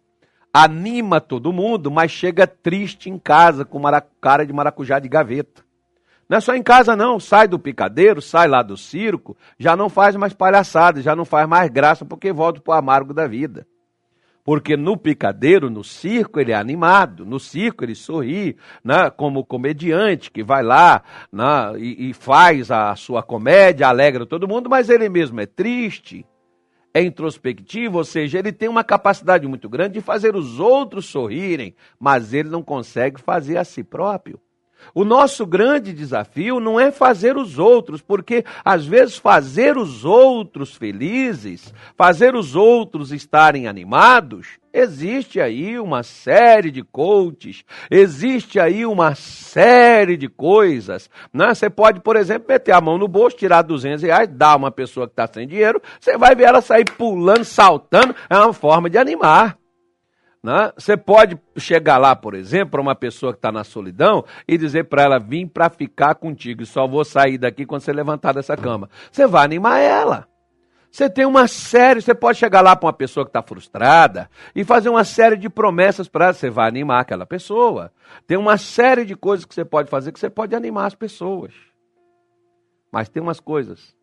anima 0.52 1.20
todo 1.20 1.52
mundo, 1.52 1.90
mas 1.90 2.10
chega 2.10 2.46
triste 2.46 3.10
em 3.10 3.18
casa 3.18 3.64
com 3.64 3.80
cara 4.20 4.46
de 4.46 4.52
maracujá 4.52 4.98
de 4.98 5.08
gaveta. 5.08 5.67
Não 6.28 6.36
é 6.36 6.40
só 6.40 6.54
em 6.54 6.62
casa, 6.62 6.94
não. 6.94 7.18
Sai 7.18 7.48
do 7.48 7.58
picadeiro, 7.58 8.20
sai 8.20 8.46
lá 8.46 8.62
do 8.62 8.76
circo, 8.76 9.36
já 9.58 9.74
não 9.74 9.88
faz 9.88 10.14
mais 10.14 10.34
palhaçada, 10.34 11.00
já 11.00 11.16
não 11.16 11.24
faz 11.24 11.48
mais 11.48 11.70
graça, 11.70 12.04
porque 12.04 12.32
volta 12.32 12.60
para 12.60 12.74
o 12.74 12.78
amargo 12.78 13.14
da 13.14 13.26
vida. 13.26 13.66
Porque 14.44 14.76
no 14.76 14.96
picadeiro, 14.96 15.68
no 15.68 15.84
circo, 15.84 16.40
ele 16.40 16.52
é 16.52 16.54
animado, 16.54 17.26
no 17.26 17.38
circo 17.38 17.84
ele 17.84 17.94
sorri, 17.94 18.56
né, 18.82 19.10
como 19.10 19.44
comediante 19.44 20.30
que 20.30 20.42
vai 20.42 20.62
lá 20.62 21.02
né, 21.30 21.78
e, 21.78 22.08
e 22.08 22.14
faz 22.14 22.70
a 22.70 22.96
sua 22.96 23.22
comédia, 23.22 23.88
alegra 23.88 24.24
todo 24.24 24.48
mundo, 24.48 24.70
mas 24.70 24.88
ele 24.88 25.06
mesmo 25.10 25.38
é 25.38 25.44
triste, 25.44 26.24
é 26.94 27.02
introspectivo, 27.02 27.98
ou 27.98 28.04
seja, 28.04 28.38
ele 28.38 28.50
tem 28.50 28.70
uma 28.70 28.82
capacidade 28.82 29.46
muito 29.46 29.68
grande 29.68 29.94
de 29.94 30.00
fazer 30.00 30.34
os 30.34 30.58
outros 30.58 31.04
sorrirem, 31.04 31.74
mas 32.00 32.32
ele 32.32 32.48
não 32.48 32.62
consegue 32.62 33.20
fazer 33.20 33.58
a 33.58 33.64
si 33.64 33.84
próprio. 33.84 34.40
O 34.94 35.04
nosso 35.04 35.46
grande 35.46 35.92
desafio 35.92 36.60
não 36.60 36.78
é 36.78 36.90
fazer 36.90 37.36
os 37.36 37.58
outros, 37.58 38.00
porque 38.00 38.44
às 38.64 38.86
vezes 38.86 39.16
fazer 39.16 39.76
os 39.76 40.04
outros 40.04 40.74
felizes, 40.74 41.72
fazer 41.96 42.34
os 42.34 42.54
outros 42.54 43.12
estarem 43.12 43.66
animados, 43.66 44.58
existe 44.72 45.40
aí 45.40 45.78
uma 45.78 46.02
série 46.02 46.70
de 46.70 46.82
coaches, 46.82 47.64
existe 47.90 48.58
aí 48.58 48.86
uma 48.86 49.14
série 49.14 50.16
de 50.16 50.28
coisas. 50.28 51.10
Né? 51.32 51.54
Você 51.54 51.68
pode, 51.68 52.00
por 52.00 52.16
exemplo, 52.16 52.48
meter 52.48 52.72
a 52.72 52.80
mão 52.80 52.98
no 52.98 53.08
bolso, 53.08 53.36
tirar 53.36 53.62
200 53.62 54.02
reais, 54.02 54.28
dar 54.28 54.56
uma 54.56 54.70
pessoa 54.70 55.06
que 55.06 55.12
está 55.12 55.26
sem 55.26 55.46
dinheiro, 55.46 55.80
você 56.00 56.16
vai 56.16 56.34
ver 56.34 56.44
ela 56.44 56.60
sair 56.60 56.84
pulando, 56.84 57.44
saltando, 57.44 58.14
é 58.28 58.36
uma 58.36 58.52
forma 58.52 58.88
de 58.88 58.98
animar. 58.98 59.58
Né? 60.42 60.72
Você 60.76 60.96
pode 60.96 61.38
chegar 61.56 61.98
lá, 61.98 62.14
por 62.14 62.34
exemplo, 62.34 62.70
para 62.70 62.80
uma 62.80 62.94
pessoa 62.94 63.32
que 63.32 63.38
está 63.38 63.50
na 63.50 63.64
solidão 63.64 64.24
e 64.46 64.56
dizer 64.56 64.84
para 64.84 65.02
ela: 65.02 65.18
vim 65.18 65.46
para 65.46 65.68
ficar 65.68 66.14
contigo 66.14 66.62
e 66.62 66.66
só 66.66 66.86
vou 66.86 67.04
sair 67.04 67.38
daqui 67.38 67.66
quando 67.66 67.82
você 67.82 67.92
levantar 67.92 68.32
dessa 68.32 68.56
cama. 68.56 68.88
Você 69.10 69.26
vai 69.26 69.44
animar 69.44 69.78
ela. 69.78 70.28
Você 70.90 71.10
tem 71.10 71.26
uma 71.26 71.46
série, 71.46 72.00
você 72.00 72.14
pode 72.14 72.38
chegar 72.38 72.62
lá 72.62 72.74
para 72.74 72.86
uma 72.86 72.92
pessoa 72.92 73.26
que 73.26 73.30
está 73.30 73.42
frustrada 73.42 74.30
e 74.54 74.64
fazer 74.64 74.88
uma 74.88 75.04
série 75.04 75.36
de 75.36 75.50
promessas 75.50 76.08
para. 76.08 76.32
Você 76.32 76.48
vai 76.48 76.68
animar 76.68 77.00
aquela 77.00 77.26
pessoa. 77.26 77.92
Tem 78.26 78.38
uma 78.38 78.56
série 78.56 79.04
de 79.04 79.14
coisas 79.14 79.44
que 79.44 79.54
você 79.54 79.64
pode 79.64 79.90
fazer 79.90 80.12
que 80.12 80.20
você 80.20 80.30
pode 80.30 80.54
animar 80.54 80.86
as 80.86 80.94
pessoas. 80.94 81.52
Mas 82.90 83.08
tem 83.08 83.22
umas 83.22 83.40
coisas 83.40 83.94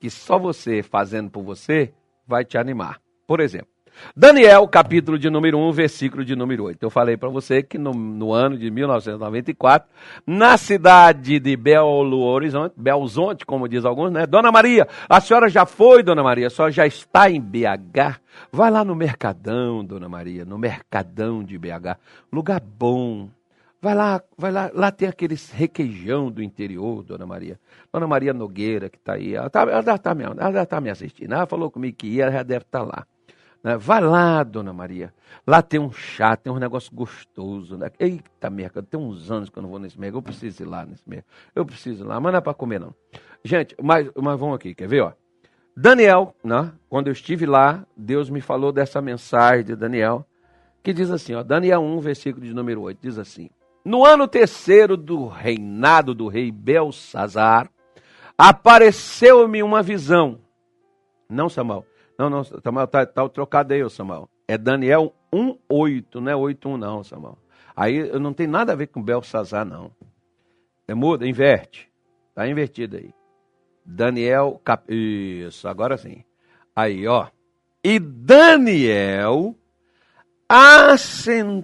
que 0.00 0.08
só 0.10 0.38
você 0.38 0.82
fazendo 0.82 1.30
por 1.30 1.44
você 1.44 1.92
vai 2.26 2.44
te 2.44 2.56
animar. 2.56 3.00
Por 3.30 3.38
exemplo, 3.38 3.68
Daniel, 4.16 4.66
capítulo 4.66 5.16
de 5.16 5.30
número 5.30 5.56
1, 5.56 5.70
versículo 5.70 6.24
de 6.24 6.34
número 6.34 6.64
8. 6.64 6.82
Eu 6.82 6.90
falei 6.90 7.16
para 7.16 7.28
você 7.28 7.62
que 7.62 7.78
no, 7.78 7.92
no, 7.92 8.32
ano 8.32 8.58
de 8.58 8.68
1994, 8.72 9.88
na 10.26 10.56
cidade 10.56 11.38
de 11.38 11.56
Belo 11.56 12.18
Horizonte, 12.24 12.74
Belzonte, 12.76 13.46
como 13.46 13.68
diz 13.68 13.84
alguns, 13.84 14.10
né? 14.10 14.26
Dona 14.26 14.50
Maria, 14.50 14.88
a 15.08 15.20
senhora 15.20 15.48
já 15.48 15.64
foi, 15.64 16.02
Dona 16.02 16.24
Maria, 16.24 16.48
a 16.48 16.50
senhora 16.50 16.72
já 16.72 16.84
está 16.84 17.30
em 17.30 17.40
BH. 17.40 18.18
Vai 18.50 18.68
lá 18.68 18.84
no 18.84 18.96
Mercadão, 18.96 19.84
Dona 19.84 20.08
Maria, 20.08 20.44
no 20.44 20.58
Mercadão 20.58 21.44
de 21.44 21.56
BH. 21.56 22.00
Lugar 22.32 22.60
bom, 22.60 23.28
Vai 23.82 23.94
lá, 23.94 24.22
vai 24.36 24.52
lá, 24.52 24.70
lá 24.74 24.92
tem 24.92 25.08
aqueles 25.08 25.50
requeijão 25.50 26.30
do 26.30 26.42
interior, 26.42 27.02
Dona 27.02 27.24
Maria. 27.24 27.58
Dona 27.90 28.06
Maria 28.06 28.34
Nogueira, 28.34 28.90
que 28.90 28.98
está 28.98 29.14
aí, 29.14 29.34
ela 29.34 29.46
está 29.46 29.62
ela 29.62 29.98
tá 29.98 30.14
me, 30.14 30.24
ela 30.24 30.66
tá 30.66 30.80
me 30.82 30.90
assistindo. 30.90 31.32
Ela 31.32 31.46
falou 31.46 31.70
comigo 31.70 31.96
que 31.96 32.08
ia, 32.08 32.24
ela 32.24 32.32
já 32.32 32.42
deve 32.42 32.64
estar 32.64 32.80
tá 32.80 32.84
lá. 32.84 33.06
Né? 33.62 33.76
Vai 33.76 34.00
lá, 34.00 34.42
Dona 34.42 34.72
Maria. 34.72 35.12
Lá 35.46 35.62
tem 35.62 35.78
um 35.78 35.92
chá, 35.92 36.36
tem 36.36 36.52
um 36.52 36.58
negócio 36.58 36.94
gostoso. 36.94 37.76
Né? 37.76 37.90
Eita, 37.98 38.50
mercado, 38.50 38.86
tem 38.86 38.98
uns 38.98 39.30
anos 39.30 39.50
que 39.50 39.58
eu 39.58 39.62
não 39.62 39.70
vou 39.70 39.78
nesse 39.78 39.98
mercado. 39.98 40.18
Eu 40.18 40.22
preciso 40.22 40.62
ir 40.62 40.66
lá 40.66 40.84
nesse 40.84 41.08
mercado. 41.08 41.30
Eu 41.54 41.64
preciso 41.64 42.04
ir 42.04 42.06
lá, 42.06 42.20
mas 42.20 42.32
não 42.32 42.38
é 42.38 42.42
para 42.42 42.54
comer, 42.54 42.80
não. 42.80 42.94
Gente, 43.44 43.74
mas, 43.82 44.10
mas 44.16 44.38
vamos 44.38 44.56
aqui, 44.56 44.74
quer 44.74 44.88
ver? 44.88 45.02
Ó? 45.02 45.12
Daniel, 45.76 46.34
né? 46.42 46.72
quando 46.88 47.06
eu 47.06 47.12
estive 47.12 47.46
lá, 47.46 47.86
Deus 47.96 48.28
me 48.28 48.40
falou 48.40 48.72
dessa 48.72 49.00
mensagem 49.00 49.64
de 49.64 49.76
Daniel, 49.76 50.26
que 50.82 50.92
diz 50.92 51.10
assim, 51.10 51.34
ó, 51.34 51.42
Daniel 51.42 51.80
1, 51.80 52.00
versículo 52.00 52.44
de 52.44 52.52
número 52.52 52.82
8, 52.82 52.98
diz 53.00 53.18
assim, 53.18 53.48
no 53.84 54.04
ano 54.04 54.28
terceiro 54.28 54.96
do 54.96 55.26
reinado 55.26 56.14
do 56.14 56.28
rei 56.28 56.50
Belsazar, 56.50 57.70
apareceu-me 58.36 59.62
uma 59.62 59.82
visão. 59.82 60.38
Não, 61.28 61.48
Samuel. 61.48 61.86
Não, 62.20 62.28
não, 62.28 62.44
Samuel, 62.44 62.86
tá, 62.86 63.06
tá 63.06 63.26
trocado 63.30 63.72
aí, 63.72 63.88
Samuel. 63.88 64.28
É 64.46 64.58
Daniel 64.58 65.14
1,8, 65.32 66.16
não 66.16 66.30
é 66.30 66.34
8,1 66.34 66.76
não, 66.76 67.02
Samuel. 67.02 67.38
Aí 67.74 68.12
não 68.18 68.34
tem 68.34 68.46
nada 68.46 68.72
a 68.72 68.76
ver 68.76 68.88
com 68.88 69.02
Belsazar, 69.02 69.64
não. 69.64 69.90
É 70.86 70.92
muda, 70.92 71.26
inverte. 71.26 71.90
Tá 72.34 72.46
invertido 72.46 72.98
aí. 72.98 73.14
Daniel, 73.86 74.60
cap... 74.62 74.84
isso, 74.94 75.66
agora 75.66 75.96
sim. 75.96 76.22
Aí, 76.76 77.08
ó. 77.08 77.28
E 77.82 77.98
Daniel 77.98 79.54
assentou 80.46 81.58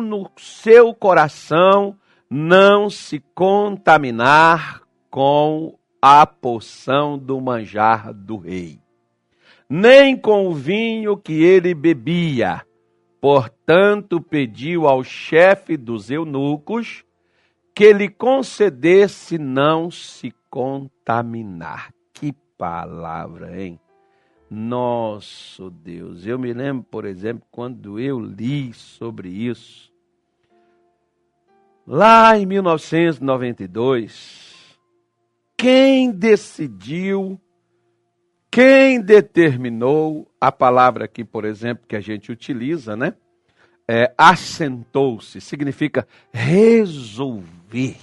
no 0.00 0.30
seu 0.38 0.94
coração 0.94 1.94
não 2.30 2.88
se 2.88 3.20
contaminar 3.34 4.80
com 5.10 5.78
a 6.00 6.26
poção 6.26 7.18
do 7.18 7.38
manjar 7.38 8.14
do 8.14 8.38
rei, 8.38 8.81
nem 9.74 10.14
com 10.14 10.48
o 10.48 10.52
vinho 10.52 11.16
que 11.16 11.42
ele 11.42 11.72
bebia. 11.72 12.60
Portanto, 13.18 14.20
pediu 14.20 14.86
ao 14.86 15.02
chefe 15.02 15.78
dos 15.78 16.10
eunucos 16.10 17.02
que 17.74 17.90
lhe 17.90 18.10
concedesse 18.10 19.38
não 19.38 19.90
se 19.90 20.30
contaminar. 20.50 21.90
Que 22.12 22.34
palavra, 22.58 23.62
hein? 23.62 23.80
Nosso 24.50 25.70
Deus. 25.70 26.26
Eu 26.26 26.38
me 26.38 26.52
lembro, 26.52 26.84
por 26.90 27.06
exemplo, 27.06 27.46
quando 27.50 27.98
eu 27.98 28.20
li 28.20 28.74
sobre 28.74 29.30
isso, 29.30 29.90
lá 31.86 32.36
em 32.36 32.44
1992, 32.44 34.78
quem 35.56 36.10
decidiu, 36.10 37.40
quem 38.52 39.00
determinou 39.00 40.28
a 40.40 40.52
palavra 40.52 41.06
aqui, 41.06 41.24
por 41.24 41.44
exemplo, 41.44 41.84
que 41.88 41.96
a 41.96 42.00
gente 42.00 42.30
utiliza, 42.30 42.94
né? 42.94 43.14
É, 43.88 44.14
assentou-se, 44.16 45.40
significa 45.40 46.06
resolver 46.32 47.96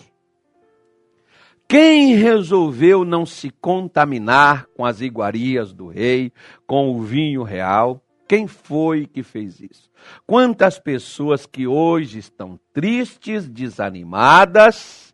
quem 1.69 2.15
resolveu 2.15 3.05
não 3.05 3.27
se 3.27 3.51
contaminar 3.51 4.65
com 4.75 4.83
as 4.83 5.01
iguarias 5.01 5.71
do 5.71 5.87
rei, 5.87 6.33
com 6.65 6.97
o 6.97 7.03
vinho 7.03 7.43
real? 7.43 8.01
Quem 8.27 8.47
foi 8.47 9.05
que 9.05 9.21
fez 9.21 9.59
isso? 9.59 9.87
Quantas 10.25 10.79
pessoas 10.79 11.45
que 11.45 11.67
hoje 11.67 12.17
estão 12.17 12.59
tristes, 12.73 13.47
desanimadas, 13.47 15.13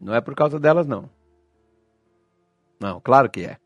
não 0.00 0.14
é 0.14 0.20
por 0.20 0.36
causa 0.36 0.60
delas, 0.60 0.86
não. 0.86 1.10
Não, 2.80 3.00
claro 3.00 3.30
que 3.30 3.44
é. 3.44 3.56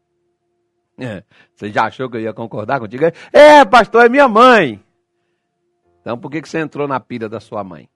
é. 0.99 1.25
Você 1.55 1.71
já 1.71 1.85
achou 1.85 2.09
que 2.09 2.17
eu 2.17 2.21
ia 2.21 2.33
concordar 2.33 2.81
contigo? 2.81 3.05
É, 3.33 3.65
pastor, 3.65 4.07
é 4.07 4.09
minha 4.09 4.29
mãe. 4.29 4.83
Então 6.01 6.17
por 6.17 6.31
que, 6.31 6.41
que 6.41 6.49
você 6.49 6.59
entrou 6.59 6.89
na 6.89 6.99
pilha 7.01 7.29
da 7.29 7.41
sua 7.41 7.63
mãe? 7.63 7.89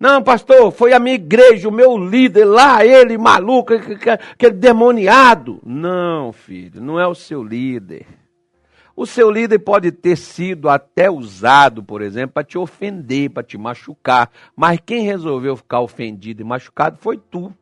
Não, 0.00 0.22
pastor, 0.22 0.70
foi 0.70 0.92
a 0.92 1.00
minha 1.00 1.16
igreja, 1.16 1.68
o 1.68 1.72
meu 1.72 1.98
líder 1.98 2.44
lá, 2.44 2.86
ele 2.86 3.18
maluco, 3.18 3.72
aquele 3.74 4.54
demoniado. 4.54 5.60
Não, 5.64 6.32
filho, 6.32 6.80
não 6.80 7.00
é 7.00 7.06
o 7.06 7.16
seu 7.16 7.42
líder. 7.42 8.06
O 8.94 9.06
seu 9.06 9.30
líder 9.30 9.60
pode 9.60 9.90
ter 9.92 10.16
sido 10.16 10.68
até 10.68 11.10
usado, 11.10 11.82
por 11.82 12.02
exemplo, 12.02 12.34
para 12.34 12.44
te 12.44 12.58
ofender, 12.58 13.30
para 13.30 13.42
te 13.42 13.56
machucar. 13.56 14.30
Mas 14.56 14.80
quem 14.84 15.04
resolveu 15.04 15.56
ficar 15.56 15.80
ofendido 15.80 16.42
e 16.42 16.44
machucado 16.44 16.98
foi 16.98 17.16
tu. 17.16 17.52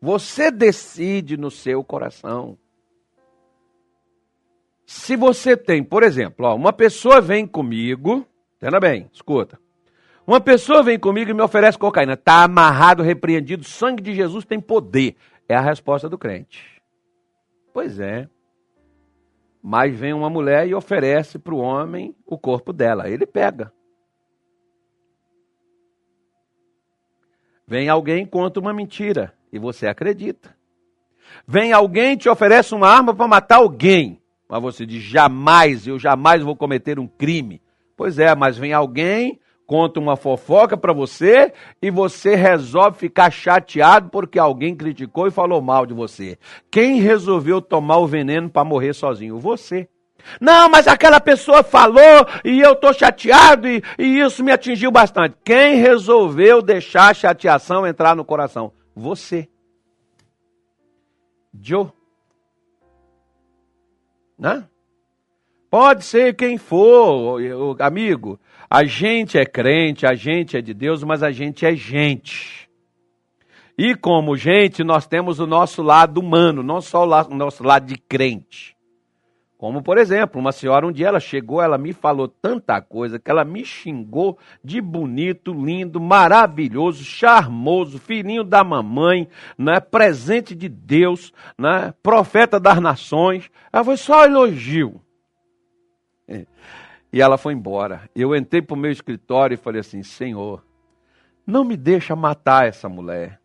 Você 0.00 0.50
decide 0.50 1.36
no 1.36 1.50
seu 1.50 1.82
coração. 1.82 2.56
Se 4.86 5.16
você 5.16 5.56
tem, 5.56 5.82
por 5.82 6.02
exemplo, 6.02 6.46
ó, 6.46 6.54
uma 6.54 6.72
pessoa 6.72 7.20
vem 7.20 7.46
comigo, 7.46 8.26
entenda 8.56 8.78
bem, 8.80 9.10
escuta. 9.12 9.58
Uma 10.26 10.40
pessoa 10.40 10.82
vem 10.82 10.98
comigo 10.98 11.30
e 11.30 11.34
me 11.34 11.42
oferece 11.42 11.78
cocaína. 11.78 12.12
Está 12.12 12.44
amarrado, 12.44 13.02
repreendido. 13.02 13.64
Sangue 13.64 14.02
de 14.02 14.14
Jesus 14.14 14.44
tem 14.44 14.60
poder. 14.60 15.16
É 15.48 15.54
a 15.54 15.60
resposta 15.60 16.08
do 16.08 16.18
crente. 16.18 16.82
Pois 17.72 17.98
é. 17.98 18.28
Mas 19.62 19.98
vem 19.98 20.12
uma 20.12 20.28
mulher 20.28 20.68
e 20.68 20.74
oferece 20.74 21.38
para 21.38 21.54
o 21.54 21.58
homem 21.58 22.14
o 22.26 22.38
corpo 22.38 22.74
dela. 22.74 23.08
Ele 23.08 23.26
pega. 23.26 23.72
Vem 27.66 27.88
alguém 27.88 28.24
e 28.24 28.26
conta 28.26 28.60
uma 28.60 28.72
mentira 28.72 29.37
e 29.52 29.58
você 29.58 29.86
acredita. 29.86 30.54
Vem 31.46 31.72
alguém 31.72 32.16
te 32.16 32.28
oferece 32.28 32.74
uma 32.74 32.88
arma 32.88 33.14
para 33.14 33.28
matar 33.28 33.56
alguém. 33.56 34.20
Mas 34.48 34.62
você 34.62 34.86
diz: 34.86 35.02
jamais, 35.02 35.86
eu 35.86 35.98
jamais 35.98 36.42
vou 36.42 36.56
cometer 36.56 36.98
um 36.98 37.06
crime. 37.06 37.60
Pois 37.96 38.18
é, 38.18 38.34
mas 38.34 38.56
vem 38.56 38.72
alguém 38.72 39.38
conta 39.68 40.00
uma 40.00 40.16
fofoca 40.16 40.78
para 40.78 40.94
você 40.94 41.52
e 41.82 41.90
você 41.90 42.34
resolve 42.34 42.96
ficar 42.96 43.30
chateado 43.30 44.08
porque 44.08 44.38
alguém 44.38 44.74
criticou 44.74 45.26
e 45.26 45.30
falou 45.30 45.60
mal 45.60 45.84
de 45.84 45.92
você. 45.92 46.38
Quem 46.70 47.02
resolveu 47.02 47.60
tomar 47.60 47.98
o 47.98 48.06
veneno 48.06 48.48
para 48.48 48.64
morrer 48.64 48.94
sozinho? 48.94 49.38
Você. 49.38 49.86
Não, 50.40 50.70
mas 50.70 50.88
aquela 50.88 51.20
pessoa 51.20 51.62
falou 51.62 52.26
e 52.42 52.60
eu 52.60 52.72
estou 52.72 52.94
chateado 52.94 53.68
e, 53.68 53.82
e 53.98 54.20
isso 54.20 54.42
me 54.42 54.52
atingiu 54.52 54.90
bastante. 54.90 55.36
Quem 55.44 55.76
resolveu 55.76 56.62
deixar 56.62 57.10
a 57.10 57.14
chateação 57.14 57.86
entrar 57.86 58.16
no 58.16 58.24
coração? 58.24 58.72
Você. 58.98 59.48
Joe. 61.60 61.90
Né? 64.38 64.68
Pode 65.70 66.04
ser 66.04 66.34
quem 66.34 66.58
for, 66.58 67.40
amigo. 67.80 68.40
A 68.68 68.84
gente 68.84 69.38
é 69.38 69.46
crente, 69.46 70.06
a 70.06 70.14
gente 70.14 70.56
é 70.56 70.60
de 70.60 70.74
Deus, 70.74 71.02
mas 71.04 71.22
a 71.22 71.30
gente 71.30 71.64
é 71.64 71.74
gente. 71.74 72.68
E 73.76 73.94
como 73.94 74.36
gente, 74.36 74.82
nós 74.82 75.06
temos 75.06 75.38
o 75.38 75.46
nosso 75.46 75.82
lado 75.82 76.18
humano, 76.18 76.62
não 76.62 76.80
só 76.80 77.04
o 77.04 77.34
nosso 77.34 77.62
lado 77.62 77.86
de 77.86 77.96
crente. 77.96 78.76
Como, 79.58 79.82
por 79.82 79.98
exemplo, 79.98 80.40
uma 80.40 80.52
senhora 80.52 80.86
um 80.86 80.92
dia 80.92 81.08
ela 81.08 81.18
chegou, 81.18 81.60
ela 81.60 81.76
me 81.76 81.92
falou 81.92 82.28
tanta 82.28 82.80
coisa 82.80 83.18
que 83.18 83.28
ela 83.28 83.44
me 83.44 83.64
xingou 83.64 84.38
de 84.62 84.80
bonito, 84.80 85.52
lindo, 85.52 86.00
maravilhoso, 86.00 87.02
charmoso, 87.02 87.98
filhinho 87.98 88.44
da 88.44 88.62
mamãe, 88.62 89.28
né, 89.58 89.80
presente 89.80 90.54
de 90.54 90.68
Deus, 90.68 91.32
né, 91.58 91.92
profeta 92.00 92.60
das 92.60 92.80
nações. 92.80 93.50
Ela 93.72 93.82
foi 93.84 93.96
só 93.96 94.24
elogio. 94.24 95.02
E 97.10 97.22
ela 97.22 97.38
foi 97.38 97.54
embora. 97.54 98.02
Eu 98.14 98.36
entrei 98.36 98.60
para 98.60 98.74
o 98.74 98.78
meu 98.78 98.90
escritório 98.90 99.54
e 99.54 99.56
falei 99.56 99.80
assim: 99.80 100.02
Senhor, 100.02 100.62
não 101.46 101.64
me 101.64 101.74
deixa 101.74 102.14
matar 102.14 102.68
essa 102.68 102.86
mulher. 102.86 103.40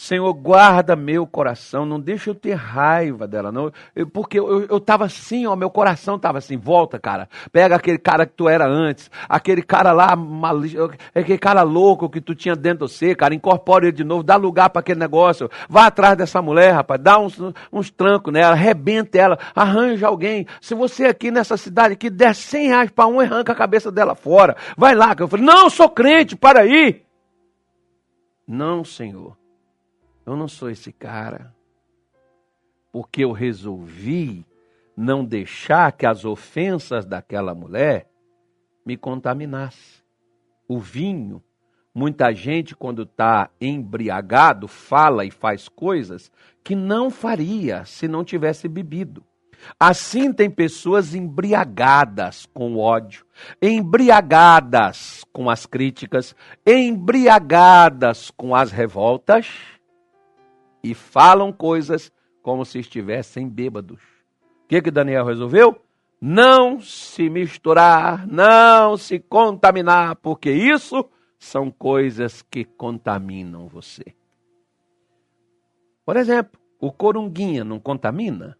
Senhor, 0.00 0.32
guarda 0.32 0.96
meu 0.96 1.26
coração, 1.26 1.84
não 1.84 2.00
deixa 2.00 2.30
eu 2.30 2.34
ter 2.34 2.54
raiva 2.54 3.28
dela, 3.28 3.52
não. 3.52 3.70
Eu, 3.94 4.08
porque 4.08 4.40
eu 4.40 4.78
estava 4.78 5.04
assim, 5.04 5.46
ó, 5.46 5.54
meu 5.54 5.68
coração 5.68 6.16
estava 6.16 6.38
assim, 6.38 6.56
volta, 6.56 6.98
cara. 6.98 7.28
Pega 7.52 7.76
aquele 7.76 7.98
cara 7.98 8.24
que 8.24 8.32
tu 8.32 8.48
era 8.48 8.66
antes, 8.66 9.10
aquele 9.28 9.60
cara 9.60 9.92
lá, 9.92 10.16
aquele 11.14 11.36
cara 11.36 11.60
louco 11.60 12.08
que 12.08 12.18
tu 12.18 12.34
tinha 12.34 12.56
dentro 12.56 12.86
de 12.86 12.94
você, 12.94 13.14
cara, 13.14 13.34
incorpora 13.34 13.88
ele 13.88 13.92
de 13.92 14.02
novo, 14.02 14.22
dá 14.22 14.36
lugar 14.36 14.70
para 14.70 14.80
aquele 14.80 14.98
negócio. 14.98 15.50
Vá 15.68 15.88
atrás 15.88 16.16
dessa 16.16 16.40
mulher, 16.40 16.72
rapaz, 16.72 16.98
dá 16.98 17.18
uns, 17.18 17.38
uns 17.70 17.90
trancos 17.90 18.32
nela, 18.32 18.52
arrebenta 18.52 19.18
ela, 19.18 19.38
arranja 19.54 20.06
alguém. 20.06 20.46
Se 20.62 20.74
você 20.74 21.04
aqui 21.04 21.30
nessa 21.30 21.58
cidade 21.58 21.92
aqui 21.92 22.08
der 22.08 22.34
100 22.34 22.68
reais 22.68 22.90
para 22.90 23.06
um, 23.06 23.20
arranca 23.20 23.52
a 23.52 23.54
cabeça 23.54 23.92
dela 23.92 24.14
fora. 24.14 24.56
Vai 24.78 24.94
lá, 24.94 25.14
que 25.14 25.22
eu 25.22 25.28
falei, 25.28 25.44
não, 25.44 25.68
sou 25.68 25.90
crente, 25.90 26.34
para 26.34 26.62
aí. 26.62 27.02
Não, 28.48 28.82
Senhor. 28.82 29.39
Eu 30.24 30.36
não 30.36 30.48
sou 30.48 30.70
esse 30.70 30.92
cara. 30.92 31.54
Porque 32.92 33.24
eu 33.24 33.32
resolvi 33.32 34.46
não 34.96 35.24
deixar 35.24 35.92
que 35.92 36.04
as 36.04 36.24
ofensas 36.24 37.06
daquela 37.06 37.54
mulher 37.54 38.08
me 38.84 38.96
contaminassem. 38.96 40.02
O 40.68 40.78
vinho, 40.78 41.42
muita 41.94 42.32
gente, 42.32 42.76
quando 42.76 43.02
está 43.02 43.50
embriagado, 43.60 44.68
fala 44.68 45.24
e 45.24 45.30
faz 45.30 45.68
coisas 45.68 46.30
que 46.62 46.74
não 46.74 47.10
faria 47.10 47.84
se 47.84 48.06
não 48.06 48.24
tivesse 48.24 48.68
bebido. 48.68 49.24
Assim 49.78 50.32
tem 50.32 50.50
pessoas 50.50 51.14
embriagadas 51.14 52.46
com 52.46 52.76
ódio, 52.76 53.26
embriagadas 53.60 55.24
com 55.32 55.50
as 55.50 55.66
críticas, 55.66 56.34
embriagadas 56.66 58.30
com 58.30 58.54
as 58.54 58.70
revoltas 58.70 59.48
e 60.82 60.94
falam 60.94 61.52
coisas 61.52 62.12
como 62.42 62.64
se 62.64 62.78
estivessem 62.78 63.48
bêbados. 63.48 64.00
O 64.64 64.68
que, 64.68 64.82
que 64.82 64.90
Daniel 64.90 65.24
resolveu? 65.24 65.80
Não 66.20 66.80
se 66.80 67.30
misturar, 67.30 68.26
não 68.26 68.96
se 68.96 69.18
contaminar, 69.18 70.16
porque 70.16 70.50
isso 70.50 71.08
são 71.38 71.70
coisas 71.70 72.42
que 72.42 72.64
contaminam 72.64 73.66
você. 73.66 74.04
Por 76.04 76.16
exemplo, 76.16 76.60
o 76.78 76.92
corunguinha 76.92 77.64
não 77.64 77.78
contamina? 77.78 78.56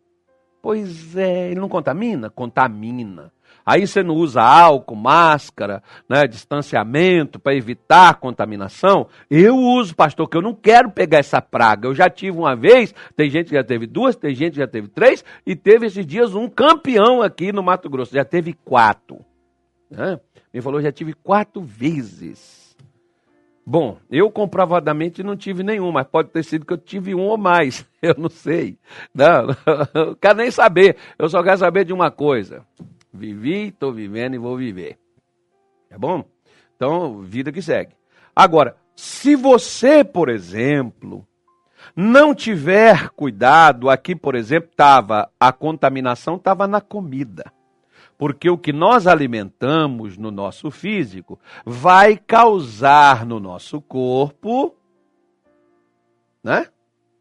Pois 0.63 1.17
é, 1.17 1.51
ele 1.51 1.61
não 1.61 1.69
contamina? 1.69 2.31
Contamina. 2.31 3.33
Aí 3.65 3.87
você 3.87 4.03
não 4.03 4.15
usa 4.15 4.43
álcool, 4.43 4.97
máscara, 4.97 5.83
né, 6.09 6.27
distanciamento 6.27 7.39
para 7.39 7.55
evitar 7.55 8.15
contaminação. 8.15 9.07
Eu 9.31 9.57
uso, 9.57 9.95
pastor, 9.95 10.29
que 10.29 10.37
eu 10.37 10.43
não 10.43 10.55
quero 10.55 10.91
pegar 10.91 11.19
essa 11.19 11.41
praga. 11.41 11.89
Eu 11.89 11.95
já 11.95 12.09
tive 12.09 12.39
uma 12.39 12.57
vez, 12.57 12.95
tem 13.17 13.31
gente 13.31 13.49
que 13.49 13.55
já 13.55 13.65
teve 13.65 13.87
duas, 13.87 14.17
tem 14.17 14.35
gente 14.35 14.55
que 14.55 14.61
já 14.61 14.69
teve 14.69 14.89
três, 14.89 15.25
e 15.47 15.55
teve 15.55 15.87
esses 15.87 16.07
dias 16.07 16.35
um 16.35 16.49
campeão 16.49 17.23
aqui 17.23 17.53
no 17.53 17.63
Mato 17.63 17.89
Grosso, 17.89 18.15
já 18.15 18.25
teve 18.25 18.53
quatro. 18.53 19.25
Né? 19.91 20.19
Me 20.53 20.61
falou, 20.61 20.81
já 20.81 20.93
tive 20.93 21.13
quatro 21.15 21.63
vezes. 21.63 22.61
Bom, 23.67 23.99
eu 24.11 24.31
comprovadamente 24.31 25.23
não 25.23 25.37
tive 25.37 25.63
nenhum, 25.63 25.93
mas 25.93 26.07
pode 26.07 26.31
ter 26.31 26.43
sido 26.43 26.67
que 26.67 26.73
eu 26.73 26.79
tive 26.79 27.15
um 27.15 27.21
ou 27.21 27.39
mais. 27.39 27.87
Eu 28.03 28.15
não 28.17 28.31
sei. 28.31 28.79
Não, 29.15 29.49
não 29.95 30.15
quero 30.15 30.39
nem 30.39 30.51
saber. 30.51 30.97
Eu 31.19 31.29
só 31.29 31.43
quero 31.43 31.59
saber 31.59 31.85
de 31.85 31.93
uma 31.93 32.11
coisa. 32.11 32.67
Vivi, 33.13 33.69
estou 33.69 33.93
vivendo 33.93 34.35
e 34.35 34.39
vou 34.39 34.57
viver. 34.57 34.99
É 35.91 35.99
bom? 35.99 36.25
Então, 36.77 37.21
vida 37.21 37.53
que 37.53 37.61
segue. 37.61 37.95
Agora, 38.35 38.77
se 38.95 39.35
você, 39.35 40.05
por 40.05 40.29
exemplo, 40.29 41.27
não 41.95 42.35
tiver 42.35 43.11
cuidado, 43.11 43.91
aqui, 43.91 44.15
por 44.15 44.35
exemplo, 44.35 44.71
estava 44.71 45.31
a 45.39 45.53
contaminação 45.53 46.37
estava 46.37 46.67
na 46.67 46.81
comida. 46.81 47.53
Porque 48.17 48.51
o 48.51 48.59
que 48.59 48.73
nós 48.73 49.07
alimentamos 49.07 50.19
no 50.19 50.31
nosso 50.31 50.71
físico 50.71 51.41
vai 51.65 52.17
causar 52.19 53.25
no 53.25 53.41
nosso 53.41 53.81
corpo, 53.81 54.77
né? 56.43 56.69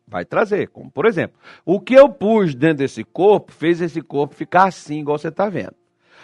Vai 0.10 0.26
trazer, 0.26 0.68
como 0.70 0.90
por 0.90 1.06
exemplo, 1.06 1.38
o 1.64 1.80
que 1.80 1.94
eu 1.94 2.10
pus 2.10 2.56
dentro 2.56 2.80
desse 2.80 3.04
corpo 3.04 3.52
fez 3.52 3.80
esse 3.80 4.02
corpo 4.02 4.34
ficar 4.34 4.66
assim, 4.66 5.00
igual 5.00 5.18
você 5.18 5.28
está 5.28 5.48
vendo. 5.48 5.76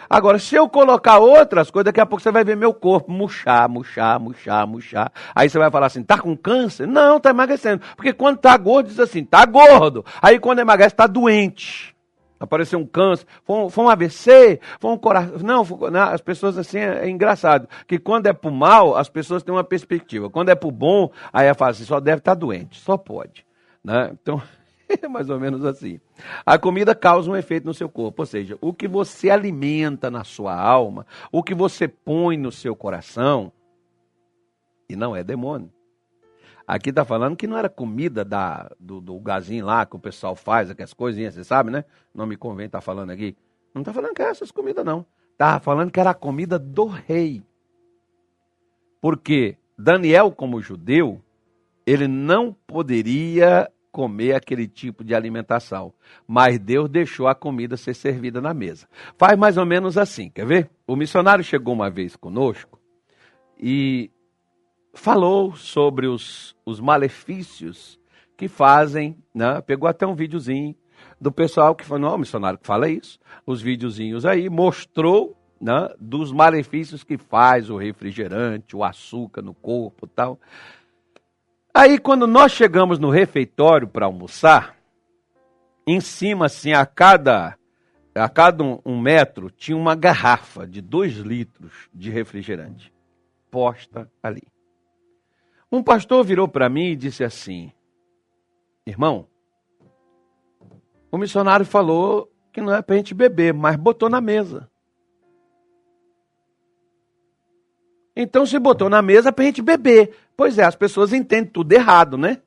Agora, 0.08 0.38
se 0.38 0.54
eu 0.54 0.68
colocar 0.68 1.18
outras 1.18 1.70
coisas, 1.70 1.86
daqui 1.86 2.00
a 2.00 2.06
pouco 2.06 2.22
você 2.22 2.30
vai 2.30 2.44
ver 2.44 2.56
meu 2.56 2.72
corpo 2.72 3.10
murchar, 3.10 3.68
murchar, 3.68 4.20
murchar, 4.20 4.66
murchar. 4.66 5.12
Aí 5.34 5.48
você 5.48 5.58
vai 5.58 5.70
falar 5.70 5.86
assim, 5.86 6.02
tá 6.02 6.18
com 6.18 6.36
câncer? 6.36 6.86
Não, 6.86 7.18
tá 7.18 7.30
emagrecendo. 7.30 7.82
Porque 7.96 8.12
quando 8.12 8.38
tá 8.38 8.56
gordo, 8.56 8.88
diz 8.88 9.00
assim, 9.00 9.24
tá 9.24 9.44
gordo. 9.44 10.04
Aí 10.22 10.38
quando 10.38 10.60
emagrece, 10.60 10.94
tá 10.94 11.06
doente. 11.06 11.94
Apareceu 12.38 12.78
um 12.78 12.86
câncer, 12.86 13.26
foi 13.44 13.56
um, 13.56 13.70
foi 13.70 13.84
um 13.84 13.88
AVC, 13.88 14.60
foi 14.78 14.90
um 14.90 14.98
coração. 14.98 15.38
Não, 15.38 15.64
foi, 15.64 15.90
não, 15.90 16.02
as 16.02 16.20
pessoas 16.20 16.58
assim, 16.58 16.78
é, 16.78 17.06
é, 17.06 17.08
engraçado. 17.08 17.66
Que 17.86 17.98
quando 17.98 18.26
é 18.26 18.32
pro 18.32 18.50
mal, 18.50 18.94
as 18.94 19.08
pessoas 19.08 19.42
têm 19.42 19.54
uma 19.54 19.64
perspectiva. 19.64 20.28
Quando 20.28 20.50
é 20.50 20.54
pro 20.54 20.70
bom, 20.70 21.10
aí 21.32 21.46
é 21.46 21.54
fácil, 21.54 21.82
assim, 21.82 21.88
só 21.88 21.98
deve 21.98 22.18
estar 22.18 22.32
tá 22.32 22.38
doente, 22.38 22.78
só 22.78 22.98
pode. 22.98 23.45
Né? 23.86 24.10
Então, 24.20 24.42
é 25.00 25.06
mais 25.06 25.30
ou 25.30 25.38
menos 25.38 25.64
assim. 25.64 26.00
A 26.44 26.58
comida 26.58 26.92
causa 26.92 27.30
um 27.30 27.36
efeito 27.36 27.64
no 27.64 27.72
seu 27.72 27.88
corpo, 27.88 28.22
ou 28.22 28.26
seja, 28.26 28.58
o 28.60 28.74
que 28.74 28.88
você 28.88 29.30
alimenta 29.30 30.10
na 30.10 30.24
sua 30.24 30.60
alma, 30.60 31.06
o 31.30 31.40
que 31.40 31.54
você 31.54 31.86
põe 31.86 32.36
no 32.36 32.50
seu 32.50 32.74
coração, 32.74 33.52
e 34.88 34.96
não 34.96 35.14
é 35.14 35.22
demônio. 35.22 35.72
Aqui 36.66 36.90
está 36.90 37.04
falando 37.04 37.36
que 37.36 37.46
não 37.46 37.56
era 37.56 37.68
comida 37.68 38.24
da, 38.24 38.68
do, 38.80 39.00
do 39.00 39.16
gazinho 39.20 39.64
lá 39.64 39.86
que 39.86 39.94
o 39.94 40.00
pessoal 40.00 40.34
faz, 40.34 40.68
aquelas 40.68 40.92
coisinhas, 40.92 41.34
você 41.34 41.44
sabe, 41.44 41.70
né? 41.70 41.84
Não 42.12 42.26
me 42.26 42.36
convém 42.36 42.66
estar 42.66 42.78
tá 42.78 42.82
falando 42.82 43.10
aqui. 43.10 43.36
Não 43.72 43.82
está 43.82 43.92
falando 43.92 44.14
que 44.14 44.22
era 44.22 44.32
essas 44.32 44.50
comidas, 44.50 44.84
não. 44.84 45.06
Estava 45.30 45.60
falando 45.60 45.92
que 45.92 46.00
era 46.00 46.10
a 46.10 46.14
comida 46.14 46.58
do 46.58 46.86
rei. 46.86 47.40
Porque 49.00 49.56
Daniel, 49.78 50.32
como 50.32 50.60
judeu, 50.60 51.22
ele 51.86 52.08
não 52.08 52.52
poderia 52.52 53.70
comer 53.96 54.34
aquele 54.34 54.68
tipo 54.68 55.02
de 55.02 55.14
alimentação. 55.14 55.90
Mas 56.28 56.58
Deus 56.58 56.86
deixou 56.86 57.28
a 57.28 57.34
comida 57.34 57.78
ser 57.78 57.94
servida 57.94 58.42
na 58.42 58.52
mesa. 58.52 58.86
Faz 59.16 59.38
mais 59.38 59.56
ou 59.56 59.64
menos 59.64 59.96
assim, 59.96 60.28
quer 60.28 60.44
ver? 60.44 60.70
O 60.86 60.94
missionário 60.94 61.42
chegou 61.42 61.72
uma 61.72 61.88
vez 61.88 62.14
conosco 62.14 62.78
e 63.58 64.10
falou 64.92 65.56
sobre 65.56 66.06
os, 66.06 66.54
os 66.66 66.78
malefícios 66.78 67.98
que 68.36 68.48
fazem, 68.48 69.16
né? 69.34 69.62
pegou 69.62 69.88
até 69.88 70.06
um 70.06 70.14
videozinho 70.14 70.76
do 71.18 71.32
pessoal 71.32 71.74
que 71.74 71.82
falou, 71.82 72.10
não, 72.10 72.18
missionário 72.18 72.58
que 72.58 72.66
fala 72.66 72.90
isso, 72.90 73.18
os 73.46 73.62
videozinhos 73.62 74.26
aí, 74.26 74.50
mostrou 74.50 75.34
né, 75.58 75.88
dos 75.98 76.32
malefícios 76.32 77.02
que 77.02 77.16
faz 77.16 77.70
o 77.70 77.78
refrigerante, 77.78 78.76
o 78.76 78.84
açúcar 78.84 79.40
no 79.40 79.54
corpo 79.54 80.06
tal. 80.06 80.38
Aí, 81.78 81.98
quando 81.98 82.26
nós 82.26 82.52
chegamos 82.52 82.98
no 82.98 83.10
refeitório 83.10 83.86
para 83.86 84.06
almoçar, 84.06 84.78
em 85.86 86.00
cima, 86.00 86.46
assim, 86.46 86.72
a 86.72 86.86
cada, 86.86 87.54
a 88.14 88.28
cada 88.30 88.64
um, 88.64 88.80
um 88.82 88.98
metro, 88.98 89.50
tinha 89.50 89.76
uma 89.76 89.94
garrafa 89.94 90.66
de 90.66 90.80
dois 90.80 91.16
litros 91.16 91.90
de 91.92 92.08
refrigerante 92.08 92.90
posta 93.50 94.10
ali. 94.22 94.42
Um 95.70 95.82
pastor 95.82 96.24
virou 96.24 96.48
para 96.48 96.70
mim 96.70 96.92
e 96.92 96.96
disse 96.96 97.22
assim: 97.22 97.70
Irmão, 98.86 99.28
o 101.12 101.18
missionário 101.18 101.66
falou 101.66 102.32
que 102.54 102.62
não 102.62 102.74
é 102.74 102.80
para 102.80 102.94
a 102.94 102.96
gente 102.96 103.12
beber, 103.12 103.52
mas 103.52 103.76
botou 103.76 104.08
na 104.08 104.22
mesa. 104.22 104.66
Então, 108.16 108.46
se 108.46 108.58
botou 108.58 108.88
na 108.88 109.02
mesa 109.02 109.30
para 109.30 109.44
a 109.44 109.46
gente 109.46 109.60
beber. 109.60 110.16
Pois 110.34 110.58
é, 110.58 110.64
as 110.64 110.74
pessoas 110.74 111.12
entendem 111.12 111.50
tudo 111.50 111.70
errado, 111.72 112.16
né? 112.16 112.40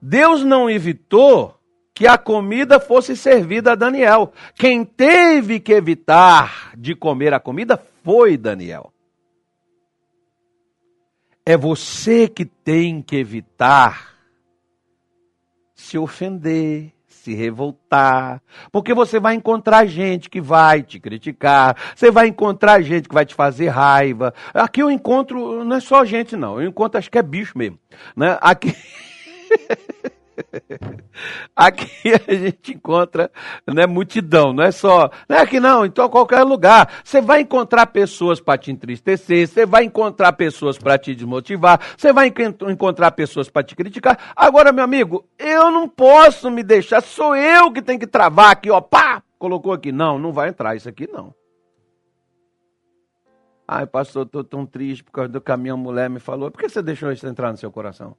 Deus 0.00 0.44
não 0.44 0.68
evitou 0.68 1.58
que 1.94 2.06
a 2.06 2.18
comida 2.18 2.78
fosse 2.78 3.16
servida 3.16 3.72
a 3.72 3.74
Daniel. 3.74 4.30
Quem 4.54 4.84
teve 4.84 5.58
que 5.58 5.72
evitar 5.72 6.72
de 6.76 6.94
comer 6.94 7.32
a 7.32 7.40
comida 7.40 7.82
foi 8.04 8.36
Daniel. 8.36 8.92
É 11.44 11.56
você 11.56 12.28
que 12.28 12.44
tem 12.44 13.00
que 13.00 13.16
evitar 13.16 14.14
se 15.74 15.96
ofender, 15.96 16.92
se 17.26 17.34
revoltar, 17.34 18.40
porque 18.70 18.94
você 18.94 19.18
vai 19.18 19.34
encontrar 19.34 19.84
gente 19.84 20.30
que 20.30 20.40
vai 20.40 20.80
te 20.80 21.00
criticar, 21.00 21.76
você 21.94 22.08
vai 22.08 22.28
encontrar 22.28 22.80
gente 22.82 23.08
que 23.08 23.14
vai 23.14 23.26
te 23.26 23.34
fazer 23.34 23.66
raiva. 23.68 24.32
Aqui 24.54 24.80
eu 24.80 24.88
encontro, 24.88 25.64
não 25.64 25.76
é 25.76 25.80
só 25.80 26.04
gente 26.04 26.36
não, 26.36 26.60
eu 26.60 26.68
encontro 26.68 26.98
acho 26.98 27.10
que 27.10 27.18
é 27.18 27.22
bicho 27.22 27.58
mesmo, 27.58 27.78
né? 28.16 28.38
Aqui 28.40 28.72
Aqui 31.54 32.12
a 32.28 32.34
gente 32.34 32.74
encontra 32.74 33.30
né, 33.66 33.86
multidão, 33.86 34.52
não 34.52 34.64
é 34.64 34.70
só. 34.70 35.10
Não 35.28 35.36
é 35.36 35.40
aqui 35.40 35.60
não, 35.60 35.84
então 35.84 36.08
qualquer 36.08 36.42
lugar. 36.42 37.00
Você 37.04 37.20
vai 37.20 37.40
encontrar 37.40 37.86
pessoas 37.86 38.40
para 38.40 38.58
te 38.58 38.70
entristecer, 38.70 39.48
você 39.48 39.64
vai 39.66 39.84
encontrar 39.84 40.32
pessoas 40.32 40.78
para 40.78 40.98
te 40.98 41.14
desmotivar, 41.14 41.80
você 41.96 42.12
vai 42.12 42.32
encontrar 42.68 43.10
pessoas 43.12 43.48
para 43.48 43.62
te 43.62 43.74
criticar. 43.74 44.32
Agora, 44.34 44.72
meu 44.72 44.84
amigo, 44.84 45.26
eu 45.38 45.70
não 45.70 45.88
posso 45.88 46.50
me 46.50 46.62
deixar, 46.62 47.00
sou 47.00 47.34
eu 47.34 47.72
que 47.72 47.82
tenho 47.82 47.98
que 47.98 48.06
travar 48.06 48.50
aqui, 48.50 48.70
ó, 48.70 48.80
pá, 48.80 49.22
colocou 49.38 49.72
aqui. 49.72 49.92
Não, 49.92 50.18
não 50.18 50.32
vai 50.32 50.48
entrar 50.48 50.76
isso 50.76 50.88
aqui 50.88 51.08
não. 51.10 51.34
Ai, 53.68 53.84
pastor, 53.84 54.26
estou 54.26 54.44
tão 54.44 54.64
triste 54.64 55.02
por 55.02 55.10
causa 55.10 55.28
do 55.28 55.40
que 55.40 55.50
a 55.50 55.56
minha 55.56 55.76
mulher 55.76 56.08
me 56.08 56.20
falou. 56.20 56.52
Por 56.52 56.60
que 56.60 56.68
você 56.68 56.80
deixou 56.80 57.10
isso 57.10 57.26
entrar 57.26 57.50
no 57.50 57.58
seu 57.58 57.72
coração? 57.72 58.16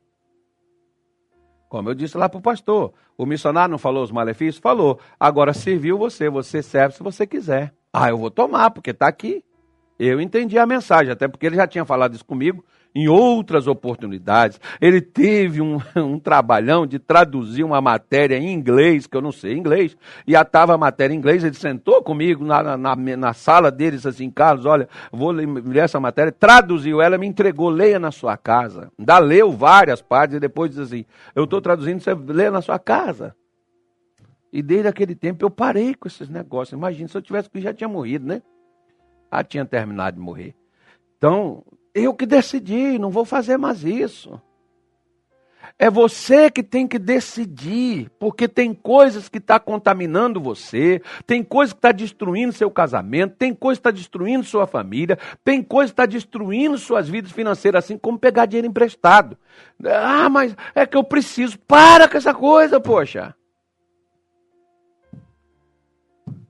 Como 1.69 1.89
eu 1.89 1.93
disse 1.93 2.17
lá 2.17 2.29
para 2.29 2.39
o 2.39 2.41
pastor, 2.41 2.93
o 3.17 3.25
missionário 3.25 3.71
não 3.71 3.77
falou 3.77 4.03
os 4.03 4.11
malefícios? 4.11 4.61
Falou. 4.61 4.99
Agora 5.19 5.53
serviu 5.53 5.97
você, 5.97 6.29
você 6.29 6.61
serve 6.61 6.95
se 6.95 7.03
você 7.03 7.27
quiser. 7.27 7.73
Ah, 7.91 8.09
eu 8.09 8.17
vou 8.17 8.31
tomar, 8.31 8.71
porque 8.71 8.91
está 8.91 9.07
aqui. 9.07 9.43
Eu 9.99 10.21
entendi 10.21 10.57
a 10.57 10.65
mensagem, 10.65 11.11
até 11.11 11.27
porque 11.27 11.45
ele 11.45 11.55
já 11.55 11.67
tinha 11.67 11.83
falado 11.83 12.13
isso 12.13 12.25
comigo 12.25 12.63
em 12.97 13.07
outras 13.07 13.67
oportunidades. 13.67 14.59
Ele 14.81 14.99
teve 14.99 15.61
um, 15.61 15.77
um 15.95 16.19
trabalhão 16.19 16.87
de 16.87 16.97
traduzir 16.97 17.63
uma 17.63 17.79
matéria 17.79 18.37
em 18.37 18.51
inglês, 18.51 19.05
que 19.05 19.15
eu 19.15 19.21
não 19.21 19.31
sei 19.31 19.53
inglês, 19.53 19.95
e 20.25 20.31
já 20.31 20.41
estava 20.41 20.73
a 20.73 20.77
matéria 20.79 21.13
em 21.13 21.17
inglês, 21.17 21.43
ele 21.43 21.53
sentou 21.53 22.01
comigo 22.01 22.43
na, 22.43 22.75
na, 22.75 22.95
na 22.95 23.33
sala 23.33 23.69
deles, 23.69 24.03
assim, 24.07 24.31
Carlos, 24.31 24.65
olha, 24.65 24.89
vou 25.11 25.29
ler 25.29 25.83
essa 25.83 25.99
matéria, 25.99 26.31
traduziu 26.31 26.99
ela, 26.99 27.19
me 27.19 27.27
entregou, 27.27 27.69
leia 27.69 27.99
na 27.99 28.09
sua 28.09 28.35
casa. 28.35 28.91
Ainda 28.97 29.19
leu 29.19 29.51
várias 29.51 30.01
partes 30.01 30.37
e 30.37 30.39
depois 30.39 30.71
diz 30.71 30.79
assim, 30.79 31.05
eu 31.35 31.43
estou 31.43 31.61
traduzindo, 31.61 32.01
você 32.01 32.15
lê 32.15 32.49
na 32.49 32.63
sua 32.63 32.79
casa. 32.79 33.35
E 34.51 34.63
desde 34.63 34.87
aquele 34.87 35.13
tempo 35.13 35.45
eu 35.45 35.51
parei 35.51 35.93
com 35.93 36.07
esses 36.07 36.29
negócios. 36.29 36.75
Imagina, 36.75 37.07
se 37.07 37.15
eu 37.15 37.21
tivesse 37.21 37.47
que 37.47 37.61
já 37.61 37.71
tinha 37.71 37.87
morrido, 37.87 38.25
né? 38.25 38.41
Ah, 39.29 39.43
tinha 39.43 39.65
terminado 39.65 40.17
de 40.17 40.23
morrer. 40.23 40.55
Então, 41.17 41.63
eu 42.03 42.13
que 42.13 42.25
decidi, 42.25 42.97
não 42.99 43.09
vou 43.09 43.25
fazer 43.25 43.57
mais 43.57 43.83
isso. 43.83 44.39
É 45.79 45.91
você 45.91 46.49
que 46.49 46.63
tem 46.63 46.87
que 46.87 46.97
decidir, 46.97 48.09
porque 48.19 48.47
tem 48.47 48.73
coisas 48.73 49.29
que 49.29 49.37
está 49.37 49.59
contaminando 49.59 50.41
você, 50.41 51.01
tem 51.27 51.43
coisas 51.43 51.71
que 51.71 51.77
está 51.77 51.91
destruindo 51.91 52.51
seu 52.51 52.71
casamento, 52.71 53.35
tem 53.37 53.53
coisa 53.53 53.79
que 53.79 53.81
está 53.81 53.91
destruindo 53.91 54.43
sua 54.43 54.65
família, 54.65 55.19
tem 55.43 55.61
coisa 55.61 55.91
que 55.91 55.93
está 55.93 56.07
destruindo 56.07 56.79
suas 56.79 57.07
vidas 57.07 57.31
financeiras, 57.31 57.85
assim 57.85 57.97
como 57.97 58.17
pegar 58.17 58.47
dinheiro 58.47 58.67
emprestado. 58.67 59.37
Ah, 59.85 60.29
mas 60.29 60.55
é 60.73 60.85
que 60.85 60.97
eu 60.97 61.03
preciso. 61.03 61.59
Para 61.59 62.07
com 62.07 62.17
essa 62.17 62.33
coisa, 62.33 62.79
poxa. 62.79 63.35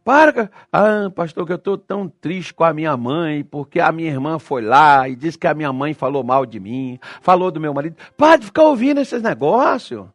Para, 0.07 0.49
ah, 0.71 1.11
pastor, 1.13 1.45
que 1.45 1.51
eu 1.51 1.57
estou 1.57 1.77
tão 1.77 2.07
triste 2.07 2.53
com 2.53 2.63
a 2.63 2.71
minha 2.71 2.95
mãe, 2.95 3.43
porque 3.43 3.77
a 3.77 3.91
minha 3.91 4.09
irmã 4.09 4.39
foi 4.39 4.61
lá 4.61 5.09
e 5.09 5.17
disse 5.17 5.37
que 5.37 5.45
a 5.45 5.53
minha 5.53 5.73
mãe 5.73 5.93
falou 5.93 6.23
mal 6.23 6.45
de 6.45 6.61
mim, 6.61 6.97
falou 7.19 7.51
do 7.51 7.59
meu 7.59 7.73
marido. 7.73 7.97
Para 8.15 8.37
de 8.37 8.45
ficar 8.45 8.63
ouvindo 8.63 9.01
esses 9.01 9.21
negócios. 9.21 10.07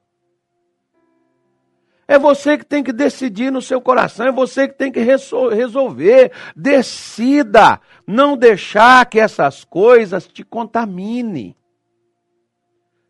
É 2.09 2.18
você 2.18 2.57
que 2.57 2.64
tem 2.64 2.83
que 2.83 2.90
decidir 2.90 3.52
no 3.52 3.61
seu 3.61 3.83
coração, 3.83 4.28
é 4.28 4.33
você 4.33 4.66
que 4.66 4.78
tem 4.78 4.90
que 4.90 5.00
resolver. 5.00 6.33
Decida 6.57 7.78
não 8.07 8.35
deixar 8.35 9.05
que 9.05 9.20
essas 9.20 9.62
coisas 9.62 10.26
te 10.26 10.42
contaminem. 10.42 11.55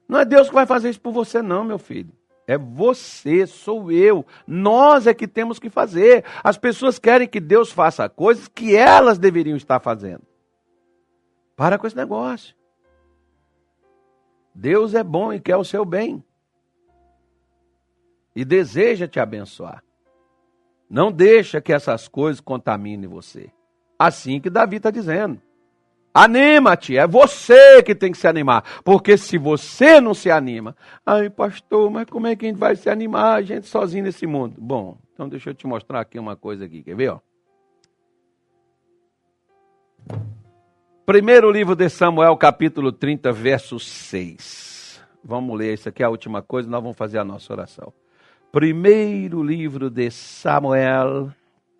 Não 0.08 0.18
é 0.18 0.24
Deus 0.24 0.48
que 0.48 0.54
vai 0.56 0.66
fazer 0.66 0.90
isso 0.90 1.00
por 1.00 1.12
você, 1.12 1.40
não, 1.40 1.62
meu 1.62 1.78
filho. 1.78 2.12
É 2.52 2.58
você, 2.58 3.46
sou 3.46 3.90
eu. 3.90 4.26
Nós 4.46 5.06
é 5.06 5.14
que 5.14 5.26
temos 5.26 5.58
que 5.58 5.70
fazer. 5.70 6.22
As 6.44 6.58
pessoas 6.58 6.98
querem 6.98 7.26
que 7.26 7.40
Deus 7.40 7.72
faça 7.72 8.10
coisas 8.10 8.46
que 8.46 8.76
elas 8.76 9.18
deveriam 9.18 9.56
estar 9.56 9.80
fazendo. 9.80 10.22
Para 11.56 11.78
com 11.78 11.86
esse 11.86 11.96
negócio. 11.96 12.54
Deus 14.54 14.92
é 14.92 15.02
bom 15.02 15.32
e 15.32 15.40
quer 15.40 15.56
o 15.56 15.64
seu 15.64 15.82
bem. 15.82 16.22
E 18.36 18.44
deseja 18.44 19.08
te 19.08 19.18
abençoar. 19.18 19.82
Não 20.90 21.10
deixa 21.10 21.58
que 21.58 21.72
essas 21.72 22.06
coisas 22.06 22.38
contaminem 22.38 23.08
você. 23.08 23.50
Assim 23.98 24.42
que 24.42 24.50
Davi 24.50 24.76
está 24.76 24.90
dizendo. 24.90 25.40
Anima-te, 26.14 26.96
é 26.96 27.06
você 27.06 27.82
que 27.82 27.94
tem 27.94 28.12
que 28.12 28.18
se 28.18 28.28
animar. 28.28 28.82
Porque 28.84 29.16
se 29.16 29.38
você 29.38 30.00
não 30.00 30.12
se 30.12 30.30
anima, 30.30 30.76
ai 31.06 31.30
pastor, 31.30 31.90
mas 31.90 32.06
como 32.06 32.26
é 32.26 32.36
que 32.36 32.44
a 32.44 32.48
gente 32.48 32.58
vai 32.58 32.76
se 32.76 32.90
animar, 32.90 33.36
a 33.36 33.42
gente 33.42 33.66
sozinho 33.66 34.04
nesse 34.04 34.26
mundo? 34.26 34.56
Bom, 34.58 34.98
então 35.14 35.28
deixa 35.28 35.50
eu 35.50 35.54
te 35.54 35.66
mostrar 35.66 36.00
aqui 36.00 36.18
uma 36.18 36.36
coisa 36.36 36.66
aqui, 36.66 36.82
quer 36.82 36.94
ver? 36.94 37.10
Ó? 37.10 37.20
Primeiro 41.06 41.50
livro 41.50 41.74
de 41.74 41.88
Samuel, 41.88 42.36
capítulo 42.36 42.92
30, 42.92 43.32
verso 43.32 43.78
6. 43.78 45.02
Vamos 45.24 45.58
ler, 45.58 45.74
isso 45.74 45.88
aqui 45.88 46.02
é 46.02 46.06
a 46.06 46.10
última 46.10 46.42
coisa, 46.42 46.68
nós 46.68 46.82
vamos 46.82 46.96
fazer 46.96 47.18
a 47.18 47.24
nossa 47.24 47.52
oração. 47.52 47.92
Primeiro 48.50 49.42
livro 49.42 49.88
de 49.88 50.10
Samuel, 50.10 51.32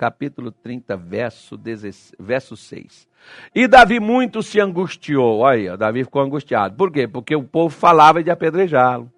capítulo 0.02 0.50
30, 0.50 0.96
verso, 0.96 1.56
16, 1.56 2.16
verso 2.18 2.56
6. 2.56 3.06
E 3.54 3.68
Davi 3.68 4.00
muito 4.00 4.42
se 4.42 4.58
angustiou. 4.58 5.38
Olha, 5.38 5.76
Davi 5.76 6.02
ficou 6.02 6.20
angustiado. 6.20 6.74
Por 6.74 6.90
quê? 6.90 7.06
Porque 7.06 7.36
o 7.36 7.44
povo 7.44 7.72
falava 7.72 8.20
de 8.20 8.28
apedrejá-lo. 8.28 9.08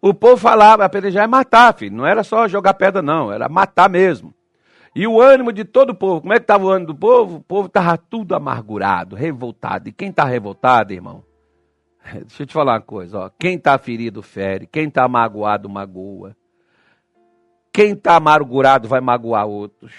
O 0.00 0.14
povo 0.14 0.36
falava, 0.36 0.84
apedrejar 0.84 1.24
é 1.24 1.26
matar, 1.26 1.74
filho. 1.74 1.96
Não 1.96 2.06
era 2.06 2.22
só 2.22 2.46
jogar 2.46 2.74
pedra, 2.74 3.02
não. 3.02 3.32
Era 3.32 3.48
matar 3.48 3.90
mesmo. 3.90 4.32
E 4.94 5.04
o 5.04 5.20
ânimo 5.20 5.52
de 5.52 5.64
todo 5.64 5.90
o 5.90 5.94
povo, 5.96 6.20
como 6.20 6.32
é 6.32 6.36
que 6.36 6.44
estava 6.44 6.66
o 6.66 6.70
ânimo 6.70 6.92
do 6.92 6.94
povo? 6.94 7.38
O 7.38 7.42
povo 7.42 7.66
estava 7.66 7.98
tudo 7.98 8.36
amargurado, 8.36 9.16
revoltado. 9.16 9.88
E 9.88 9.92
quem 9.92 10.10
está 10.10 10.22
revoltado, 10.22 10.92
irmão? 10.92 11.24
Deixa 12.22 12.44
eu 12.44 12.46
te 12.46 12.52
falar 12.52 12.74
uma 12.74 12.80
coisa. 12.82 13.18
Ó. 13.18 13.30
Quem 13.36 13.56
está 13.56 13.76
ferido, 13.78 14.22
fere. 14.22 14.68
Quem 14.68 14.86
está 14.86 15.08
magoado, 15.08 15.68
magoa. 15.68 16.36
Quem 17.74 17.90
está 17.90 18.14
amargurado 18.14 18.86
vai 18.86 19.00
magoar 19.00 19.48
outros. 19.48 19.92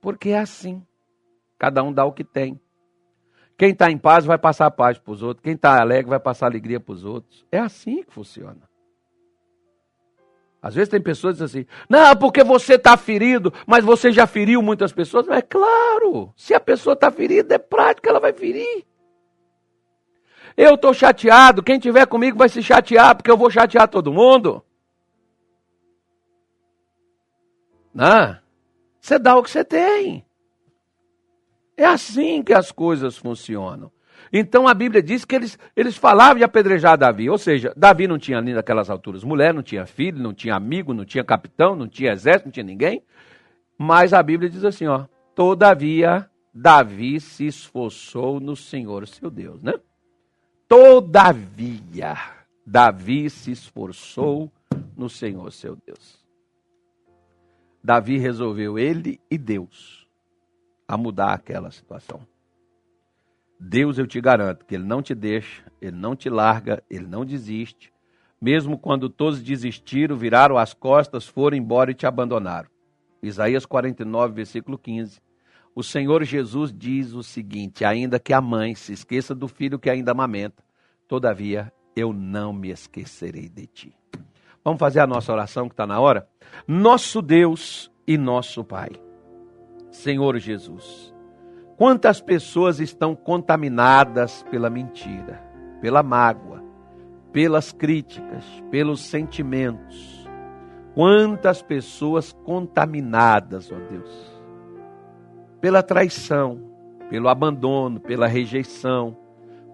Porque 0.00 0.28
é 0.28 0.38
assim. 0.38 0.80
Cada 1.58 1.82
um 1.82 1.92
dá 1.92 2.04
o 2.04 2.12
que 2.12 2.22
tem. 2.22 2.60
Quem 3.58 3.70
está 3.70 3.90
em 3.90 3.98
paz 3.98 4.24
vai 4.24 4.38
passar 4.38 4.70
paz 4.70 4.96
para 4.96 5.12
os 5.12 5.24
outros. 5.24 5.42
Quem 5.42 5.54
está 5.54 5.80
alegre 5.80 6.10
vai 6.10 6.20
passar 6.20 6.46
alegria 6.46 6.78
para 6.78 6.94
os 6.94 7.04
outros. 7.04 7.44
É 7.50 7.58
assim 7.58 8.04
que 8.04 8.12
funciona. 8.12 8.70
Às 10.62 10.76
vezes 10.76 10.88
tem 10.88 11.02
pessoas 11.02 11.36
que 11.36 11.44
dizem 11.44 11.62
assim: 11.62 11.70
não, 11.88 12.16
porque 12.16 12.44
você 12.44 12.74
está 12.74 12.96
ferido, 12.96 13.52
mas 13.66 13.84
você 13.84 14.12
já 14.12 14.24
feriu 14.24 14.62
muitas 14.62 14.92
pessoas. 14.92 15.26
Mas 15.26 15.38
é 15.38 15.42
claro, 15.42 16.32
se 16.36 16.54
a 16.54 16.60
pessoa 16.60 16.94
está 16.94 17.10
ferida, 17.10 17.56
é 17.56 17.58
prático, 17.58 18.08
ela 18.08 18.20
vai 18.20 18.32
ferir. 18.32 18.84
Eu 20.56 20.74
estou 20.74 20.94
chateado, 20.94 21.60
quem 21.60 21.80
tiver 21.80 22.06
comigo 22.06 22.38
vai 22.38 22.48
se 22.48 22.62
chatear, 22.62 23.16
porque 23.16 23.30
eu 23.30 23.36
vou 23.36 23.50
chatear 23.50 23.88
todo 23.88 24.12
mundo. 24.12 24.64
Não, 27.94 28.36
você 29.00 29.18
dá 29.18 29.36
o 29.36 29.42
que 29.42 29.50
você 29.50 29.64
tem. 29.64 30.24
É 31.76 31.84
assim 31.84 32.42
que 32.42 32.52
as 32.52 32.70
coisas 32.70 33.16
funcionam. 33.16 33.90
Então 34.32 34.66
a 34.66 34.72
Bíblia 34.72 35.02
diz 35.02 35.24
que 35.24 35.34
eles, 35.34 35.58
eles 35.76 35.96
falavam 35.96 36.38
de 36.38 36.44
apedrejar 36.44 36.96
Davi, 36.96 37.28
ou 37.28 37.36
seja, 37.36 37.72
Davi 37.76 38.06
não 38.06 38.18
tinha 38.18 38.40
nem 38.40 38.54
naquelas 38.54 38.88
alturas 38.88 39.24
mulher, 39.24 39.52
não 39.52 39.62
tinha 39.62 39.84
filho, 39.84 40.18
não 40.18 40.32
tinha 40.32 40.54
amigo, 40.54 40.94
não 40.94 41.04
tinha 41.04 41.22
capitão, 41.22 41.76
não 41.76 41.86
tinha 41.86 42.12
exército, 42.12 42.46
não 42.46 42.52
tinha 42.52 42.64
ninguém. 42.64 43.02
Mas 43.76 44.14
a 44.14 44.22
Bíblia 44.22 44.48
diz 44.48 44.64
assim, 44.64 44.86
ó, 44.86 45.06
todavia 45.34 46.30
Davi 46.54 47.20
se 47.20 47.46
esforçou 47.46 48.40
no 48.40 48.56
Senhor, 48.56 49.06
seu 49.06 49.30
Deus, 49.30 49.60
né? 49.60 49.74
Todavia 50.68 52.16
Davi 52.66 53.28
se 53.28 53.50
esforçou 53.50 54.50
no 54.96 55.10
Senhor, 55.10 55.52
seu 55.52 55.76
Deus. 55.84 56.21
Davi 57.82 58.18
resolveu 58.18 58.78
ele 58.78 59.20
e 59.30 59.36
Deus 59.36 60.06
a 60.86 60.96
mudar 60.96 61.32
aquela 61.32 61.70
situação. 61.70 62.20
Deus, 63.58 63.96
eu 63.96 64.06
te 64.06 64.20
garanto 64.20 64.66
que 64.66 64.74
Ele 64.74 64.84
não 64.84 65.00
te 65.00 65.14
deixa, 65.14 65.62
Ele 65.80 65.96
não 65.96 66.16
te 66.16 66.28
larga, 66.28 66.82
Ele 66.90 67.06
não 67.06 67.24
desiste. 67.24 67.92
Mesmo 68.40 68.76
quando 68.76 69.08
todos 69.08 69.40
desistiram, 69.40 70.16
viraram 70.16 70.58
as 70.58 70.74
costas, 70.74 71.26
foram 71.26 71.56
embora 71.56 71.92
e 71.92 71.94
te 71.94 72.04
abandonaram. 72.04 72.68
Isaías 73.22 73.64
49, 73.64 74.34
versículo 74.34 74.76
15. 74.76 75.20
O 75.76 75.82
Senhor 75.82 76.24
Jesus 76.24 76.74
diz 76.76 77.12
o 77.12 77.22
seguinte: 77.22 77.84
ainda 77.84 78.18
que 78.18 78.32
a 78.32 78.40
mãe 78.40 78.74
se 78.74 78.92
esqueça 78.92 79.32
do 79.32 79.46
filho 79.46 79.78
que 79.78 79.88
ainda 79.88 80.10
amamenta, 80.10 80.62
todavia 81.06 81.72
eu 81.94 82.12
não 82.12 82.52
me 82.52 82.70
esquecerei 82.70 83.48
de 83.48 83.66
ti. 83.66 84.01
Vamos 84.64 84.78
fazer 84.78 85.00
a 85.00 85.06
nossa 85.06 85.32
oração 85.32 85.68
que 85.68 85.72
está 85.72 85.86
na 85.86 86.00
hora? 86.00 86.28
Nosso 86.66 87.20
Deus 87.20 87.90
e 88.06 88.16
nosso 88.16 88.64
Pai. 88.64 88.90
Senhor 89.90 90.38
Jesus. 90.38 91.12
Quantas 91.76 92.20
pessoas 92.20 92.78
estão 92.78 93.14
contaminadas 93.14 94.44
pela 94.50 94.70
mentira, 94.70 95.42
pela 95.80 96.02
mágoa, 96.02 96.62
pelas 97.32 97.72
críticas, 97.72 98.44
pelos 98.70 99.00
sentimentos. 99.00 100.28
Quantas 100.94 101.62
pessoas 101.62 102.32
contaminadas, 102.44 103.72
ó 103.72 103.76
Deus, 103.90 104.42
pela 105.60 105.82
traição, 105.82 106.60
pelo 107.08 107.28
abandono, 107.28 107.98
pela 107.98 108.26
rejeição. 108.26 109.16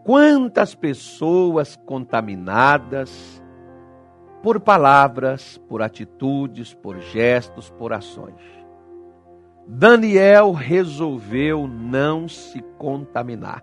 Quantas 0.05 0.75
pessoas 0.75 1.77
contaminadas 1.85 3.43
por 4.43 4.61
palavras, 4.61 5.59
por 5.69 5.83
atitudes, 5.83 6.75
por 6.75 7.01
gestos, 7.01 7.71
por 7.71 7.93
ações. 7.93 8.59
Daniel 9.67 10.53
resolveu 10.53 11.67
não 11.69 12.29
se 12.29 12.63
contaminar. 12.79 13.63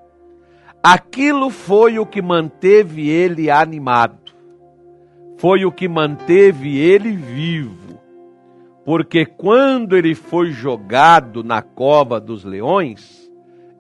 Aquilo 0.84 1.50
foi 1.50 1.98
o 1.98 2.06
que 2.06 2.22
manteve 2.22 3.10
ele 3.10 3.50
animado, 3.50 4.34
foi 5.38 5.66
o 5.66 5.72
que 5.72 5.88
manteve 5.88 6.78
ele 6.78 7.16
vivo, 7.16 8.00
porque 8.86 9.26
quando 9.26 9.98
ele 9.98 10.14
foi 10.14 10.52
jogado 10.52 11.44
na 11.44 11.64
cova 11.64 12.20
dos 12.20 12.44
leões, 12.44 13.28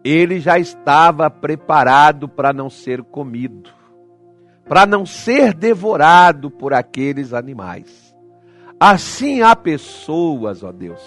ele 0.03 0.39
já 0.39 0.58
estava 0.58 1.29
preparado 1.29 2.27
para 2.27 2.51
não 2.51 2.71
ser 2.71 3.03
comido, 3.03 3.69
para 4.67 4.86
não 4.86 5.06
ser 5.06 5.54
devorado 5.54 6.49
por 6.49 6.73
aqueles 6.73 7.34
animais. 7.34 8.15
Assim 8.80 9.41
há 9.41 9.56
pessoas, 9.56 10.63
ó 10.63 10.71
Deus, 10.71 11.01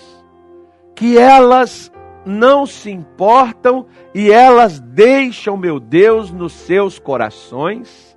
que 0.95 1.19
elas 1.19 1.93
não 2.25 2.67
se 2.67 2.91
importam 2.91 3.87
e 4.15 4.31
elas 4.31 4.81
deixam, 4.81 5.57
meu 5.57 5.81
Deus, 5.81 6.31
nos 6.31 6.53
seus 6.53 6.99
corações 6.99 8.17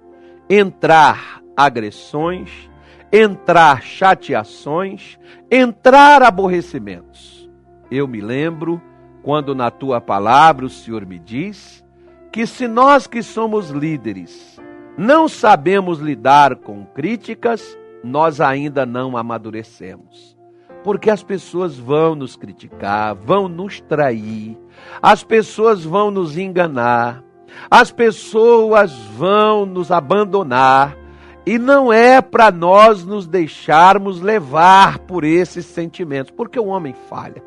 entrar 0.50 1.42
agressões, 1.56 2.70
entrar 3.12 3.82
chateações, 3.82 5.18
entrar 5.50 6.22
aborrecimentos. 6.24 7.50
Eu 7.90 8.08
me 8.08 8.22
lembro 8.22 8.82
quando 9.24 9.56
na 9.56 9.70
tua 9.70 10.02
palavra 10.02 10.66
o 10.66 10.70
Senhor 10.70 11.06
me 11.06 11.20
diz 11.20 11.84
que 12.32 12.46
se 12.48 12.68
nós 12.68 13.08
que 13.08 13.22
somos 13.22 13.70
líderes 13.70 14.61
não 14.98 15.28
sabemos 15.28 16.00
lidar 16.00 16.56
com 16.56 16.86
críticas, 16.86 17.78
nós 18.04 18.42
ainda 18.42 18.86
não 18.86 19.16
amadurecemos. 19.16 20.38
Porque 20.84 21.10
as 21.10 21.24
pessoas 21.24 21.78
vão 21.78 22.16
nos 22.16 22.36
criticar, 22.36 23.16
vão 23.16 23.48
nos 23.48 23.80
trair, 23.82 24.58
as 25.02 25.24
pessoas 25.24 25.84
vão 25.84 26.10
nos 26.10 26.38
enganar, 26.38 27.24
as 27.70 27.92
pessoas 27.92 28.92
vão 29.16 29.66
nos 29.66 29.92
abandonar, 29.92 30.98
e 31.46 31.58
não 31.58 31.92
é 31.92 32.22
para 32.22 32.52
nós 32.52 33.04
nos 33.06 33.28
deixarmos 33.28 34.22
levar 34.22 35.00
por 35.00 35.24
esses 35.24 35.66
sentimentos, 35.66 36.32
porque 36.32 36.60
o 36.60 36.68
homem 36.68 36.94
falha. 37.10 37.44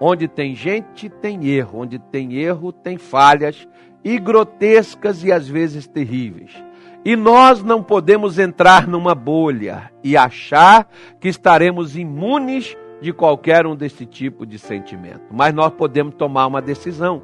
Onde 0.00 0.28
tem 0.28 0.54
gente, 0.54 1.08
tem 1.08 1.46
erro. 1.48 1.80
Onde 1.80 1.98
tem 1.98 2.34
erro, 2.34 2.72
tem 2.72 2.96
falhas 2.96 3.68
e 4.04 4.18
grotescas 4.18 5.24
e 5.24 5.32
às 5.32 5.48
vezes 5.48 5.86
terríveis. 5.86 6.52
E 7.04 7.16
nós 7.16 7.62
não 7.62 7.82
podemos 7.82 8.38
entrar 8.38 8.86
numa 8.86 9.14
bolha 9.14 9.90
e 10.02 10.16
achar 10.16 10.88
que 11.20 11.28
estaremos 11.28 11.96
imunes 11.96 12.76
de 13.00 13.12
qualquer 13.12 13.66
um 13.66 13.76
desse 13.76 14.04
tipo 14.04 14.44
de 14.44 14.58
sentimento. 14.58 15.22
Mas 15.30 15.54
nós 15.54 15.72
podemos 15.72 16.14
tomar 16.14 16.46
uma 16.46 16.60
decisão. 16.60 17.22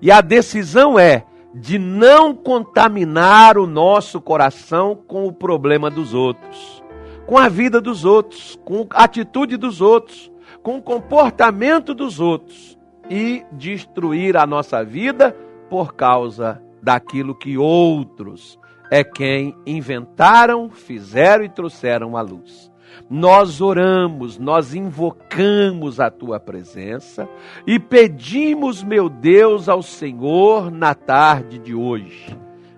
E 0.00 0.10
a 0.10 0.20
decisão 0.20 0.98
é 0.98 1.24
de 1.54 1.78
não 1.78 2.34
contaminar 2.34 3.56
o 3.56 3.66
nosso 3.66 4.20
coração 4.20 4.94
com 4.94 5.26
o 5.26 5.32
problema 5.32 5.90
dos 5.90 6.12
outros, 6.12 6.82
com 7.26 7.38
a 7.38 7.48
vida 7.48 7.80
dos 7.80 8.04
outros, 8.04 8.60
com 8.62 8.86
a 8.90 9.04
atitude 9.04 9.56
dos 9.56 9.80
outros, 9.80 10.30
com 10.62 10.76
o 10.76 10.82
comportamento 10.82 11.94
dos 11.94 12.20
outros 12.20 12.78
e 13.08 13.44
destruir 13.52 14.36
a 14.36 14.46
nossa 14.46 14.84
vida 14.84 15.34
por 15.70 15.94
causa 15.94 16.62
daquilo 16.82 17.34
que 17.34 17.56
outros 17.56 18.58
é 18.90 19.02
quem 19.04 19.54
inventaram, 19.66 20.70
fizeram 20.70 21.44
e 21.44 21.48
trouxeram 21.48 22.16
à 22.16 22.22
luz 22.22 22.70
nós 23.08 23.60
oramos, 23.60 24.38
nós 24.38 24.74
invocamos 24.74 26.00
a 26.00 26.10
tua 26.10 26.40
presença 26.40 27.28
e 27.66 27.78
pedimos, 27.78 28.82
meu 28.82 29.08
Deus, 29.08 29.68
ao 29.68 29.82
Senhor 29.82 30.70
na 30.70 30.94
tarde 30.94 31.58
de 31.58 31.74
hoje. 31.74 32.36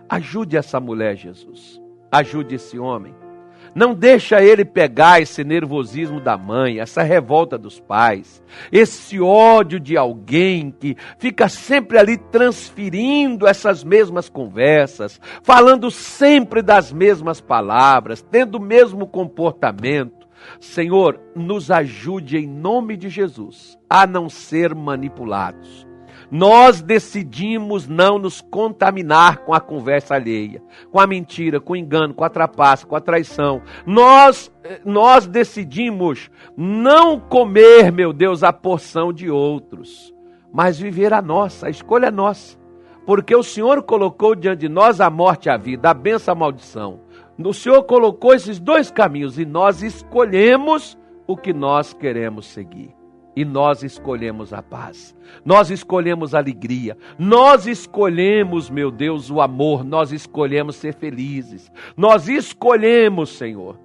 Ajude 0.09 0.57
essa 0.57 0.81
mulher, 0.81 1.16
Jesus. 1.16 1.81
Ajude 2.11 2.57
esse 2.57 2.79
homem. 2.79 3.14
Não 3.74 3.94
deixa 3.94 4.42
ele 4.42 4.64
pegar 4.64 5.20
esse 5.20 5.44
nervosismo 5.44 6.20
da 6.20 6.37
mãe, 6.37 6.81
essa 6.81 7.02
revolta 7.02 7.57
dos 7.59 7.81
pais, 7.81 8.42
esse 8.70 9.20
ódio 9.20 9.81
de 9.81 9.96
alguém 9.96 10.70
que 10.70 10.96
fica 11.18 11.48
sempre 11.48 11.98
ali 11.98 12.16
transferindo 12.16 13.46
essas 13.46 13.83
mesmas 13.83 14.28
conversas, 14.28 15.20
falando 15.42 15.90
sempre 15.90 16.62
das 16.62 16.92
mesmas 16.92 17.40
palavras, 17.40 18.22
tendo 18.22 18.57
o 18.57 18.62
mesmo 18.62 19.07
comportamento. 19.07 20.28
Senhor, 20.61 21.20
nos 21.35 21.70
ajude 21.70 22.38
em 22.38 22.46
nome 22.46 22.96
de 22.96 23.09
Jesus 23.09 23.78
a 23.90 24.07
não 24.07 24.28
ser 24.28 24.74
manipulados 24.74 25.88
nós 26.31 26.83
decidimos 26.83 27.88
não 27.88 28.19
nos 28.19 28.41
contaminar 28.41 29.38
com 29.38 29.55
a 29.55 29.61
conversa 29.61 30.14
alheia, 30.14 30.62
com 30.91 31.01
a 31.01 31.07
mentira, 31.07 31.61
com 31.61 31.73
o 31.73 31.77
engano, 31.77 32.12
com 32.12 32.25
a 32.25 32.29
trapaça, 32.29 32.87
com 32.87 32.95
a 32.95 33.01
traição. 33.01 33.62
Nós, 33.87 34.53
eh, 34.62 34.81
nós 34.85 35.27
decidimos 35.27 36.31
não 36.57 37.19
comer, 37.19 37.91
meu 37.91 38.12
Deus, 38.12 38.43
a 38.43 38.53
porção 38.53 39.12
de 39.12 39.31
outros, 39.31 40.14
mas 40.53 40.79
viver 40.79 41.14
a 41.14 41.23
nossa, 41.23 41.67
a 41.67 41.71
escolha 41.71 42.07
é 42.07 42.11
nossa. 42.11 42.59
Porque 43.07 43.35
o 43.35 43.43
Senhor 43.43 43.83
colocou 43.83 44.35
diante 44.35 44.61
de 44.61 44.69
nós 44.69 45.01
a 45.01 45.09
morte 45.09 45.47
e 45.47 45.51
a 45.51 45.57
vida, 45.57 45.88
a 45.88 45.95
benção 45.95 46.35
e 46.35 46.37
a 46.37 46.38
maldição. 46.38 47.01
O 47.38 47.55
Senhor 47.55 47.83
colocou 47.85 48.35
esses 48.35 48.59
dois 48.59 48.91
caminhos 48.91 49.38
e 49.38 49.47
nós 49.47 49.83
escolhemos 49.83 50.99
o 51.27 51.37
que 51.37 51.55
nós 51.55 51.95
queremos 51.95 52.47
seguir 52.47 52.97
e 53.38 53.44
nós 53.44 53.85
escolhemos 53.85 54.53
a 54.53 54.61
paz, 54.61 55.16
nós 55.44 55.70
escolhemos 55.70 56.35
a 56.35 56.38
alegria, 56.38 56.98
nós 57.16 57.68
escolhemos, 57.68 58.68
meu 58.68 58.90
Deus, 58.90 59.31
o 59.31 59.40
amor, 59.40 59.85
nós 59.85 60.11
escolhemos 60.11 60.74
ser 60.74 60.92
felizes, 60.92 61.70
nós 61.96 62.29
escolhemos, 62.29 63.31
Senhor, 63.31 63.79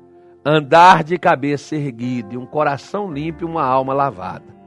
andar 0.44 1.04
de 1.04 1.20
cabeça 1.20 1.76
erguida 1.76 2.36
um 2.40 2.48
coração 2.48 3.14
limpo 3.14 3.44
e 3.44 3.46
uma 3.46 3.64
alma 3.64 3.94
lavada. 3.94 4.63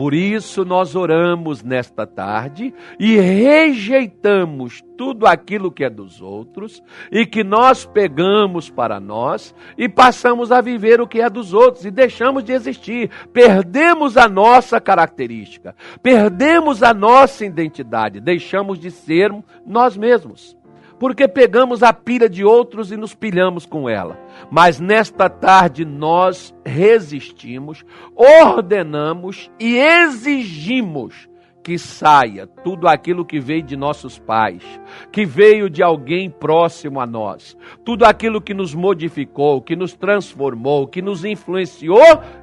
Por 0.00 0.14
isso 0.14 0.64
nós 0.64 0.96
oramos 0.96 1.62
nesta 1.62 2.06
tarde 2.06 2.72
e 2.98 3.18
rejeitamos 3.18 4.82
tudo 4.96 5.26
aquilo 5.26 5.70
que 5.70 5.84
é 5.84 5.90
dos 5.90 6.22
outros 6.22 6.82
e 7.12 7.26
que 7.26 7.44
nós 7.44 7.84
pegamos 7.84 8.70
para 8.70 8.98
nós 8.98 9.54
e 9.76 9.90
passamos 9.90 10.50
a 10.50 10.62
viver 10.62 11.02
o 11.02 11.06
que 11.06 11.20
é 11.20 11.28
dos 11.28 11.52
outros 11.52 11.84
e 11.84 11.90
deixamos 11.90 12.42
de 12.42 12.50
existir. 12.50 13.10
Perdemos 13.30 14.16
a 14.16 14.26
nossa 14.26 14.80
característica, 14.80 15.76
perdemos 16.02 16.82
a 16.82 16.94
nossa 16.94 17.44
identidade, 17.44 18.20
deixamos 18.20 18.78
de 18.78 18.90
ser 18.90 19.30
nós 19.66 19.98
mesmos 19.98 20.56
porque 21.00 21.26
pegamos 21.26 21.82
a 21.82 21.94
pilha 21.94 22.28
de 22.28 22.44
outros 22.44 22.92
e 22.92 22.96
nos 22.96 23.14
pilhamos 23.14 23.64
com 23.64 23.88
ela. 23.88 24.20
Mas 24.50 24.78
nesta 24.78 25.30
tarde 25.30 25.82
nós 25.82 26.54
resistimos, 26.64 27.82
ordenamos 28.14 29.50
e 29.58 29.78
exigimos 29.78 31.26
que 31.64 31.78
saia 31.78 32.46
tudo 32.46 32.86
aquilo 32.86 33.24
que 33.24 33.40
veio 33.40 33.62
de 33.62 33.76
nossos 33.76 34.18
pais, 34.18 34.62
que 35.10 35.24
veio 35.24 35.70
de 35.70 35.82
alguém 35.82 36.30
próximo 36.30 37.00
a 37.00 37.06
nós, 37.06 37.56
tudo 37.84 38.04
aquilo 38.04 38.40
que 38.40 38.52
nos 38.52 38.74
modificou, 38.74 39.62
que 39.62 39.76
nos 39.76 39.94
transformou, 39.94 40.86
que 40.86 41.00
nos 41.00 41.24
influenciou 41.24 41.98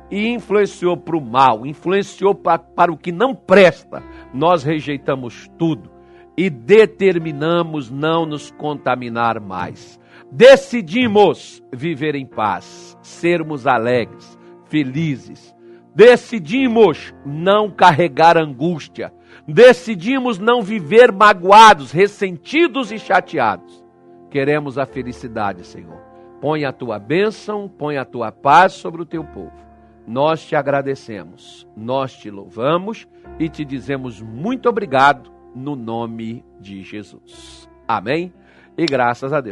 e 0.09 0.29
influenciou 0.29 0.97
para 0.97 1.17
o 1.17 1.21
mal, 1.21 1.65
influenciou 1.65 2.33
para, 2.33 2.59
para 2.59 2.91
o 2.91 2.97
que 2.97 3.11
não 3.11 3.35
presta, 3.35 4.01
nós 4.33 4.63
rejeitamos 4.63 5.47
tudo 5.59 5.96
e 6.37 6.51
determinamos 6.51 7.89
não 7.89 8.25
nos 8.25 8.51
contaminar 8.51 9.39
mais. 9.41 9.99
Decidimos 10.31 11.63
viver 11.73 12.13
em 12.13 12.25
paz, 12.27 12.95
sermos 13.01 13.65
alegres, 13.65 14.37
felizes. 14.65 15.55
Decidimos 15.95 17.13
não 17.25 17.71
carregar 17.71 18.37
angústia. 18.37 19.11
Decidimos 19.47 20.37
não 20.37 20.61
viver 20.61 21.11
magoados, 21.11 21.91
ressentidos 21.91 22.91
e 22.91 22.99
chateados. 22.99 23.83
Queremos 24.29 24.77
a 24.77 24.85
felicidade, 24.85 25.65
Senhor. 25.65 25.99
Põe 26.39 26.65
a 26.65 26.71
tua 26.71 26.99
bênção, 26.99 27.67
põe 27.67 27.97
a 27.97 28.05
tua 28.05 28.31
paz 28.31 28.73
sobre 28.73 29.01
o 29.01 29.05
teu 29.05 29.23
povo. 29.23 29.65
Nós 30.05 30.45
te 30.45 30.55
agradecemos, 30.55 31.67
nós 31.75 32.15
te 32.15 32.29
louvamos 32.29 33.07
e 33.39 33.49
te 33.49 33.65
dizemos 33.65 34.21
muito 34.21 34.69
obrigado 34.69 35.36
no 35.55 35.75
nome 35.75 36.43
de 36.59 36.83
Jesus. 36.83 37.69
Amém? 37.87 38.33
E 38.77 38.85
graças 38.85 39.33
a 39.33 39.41
Deus. 39.41 39.45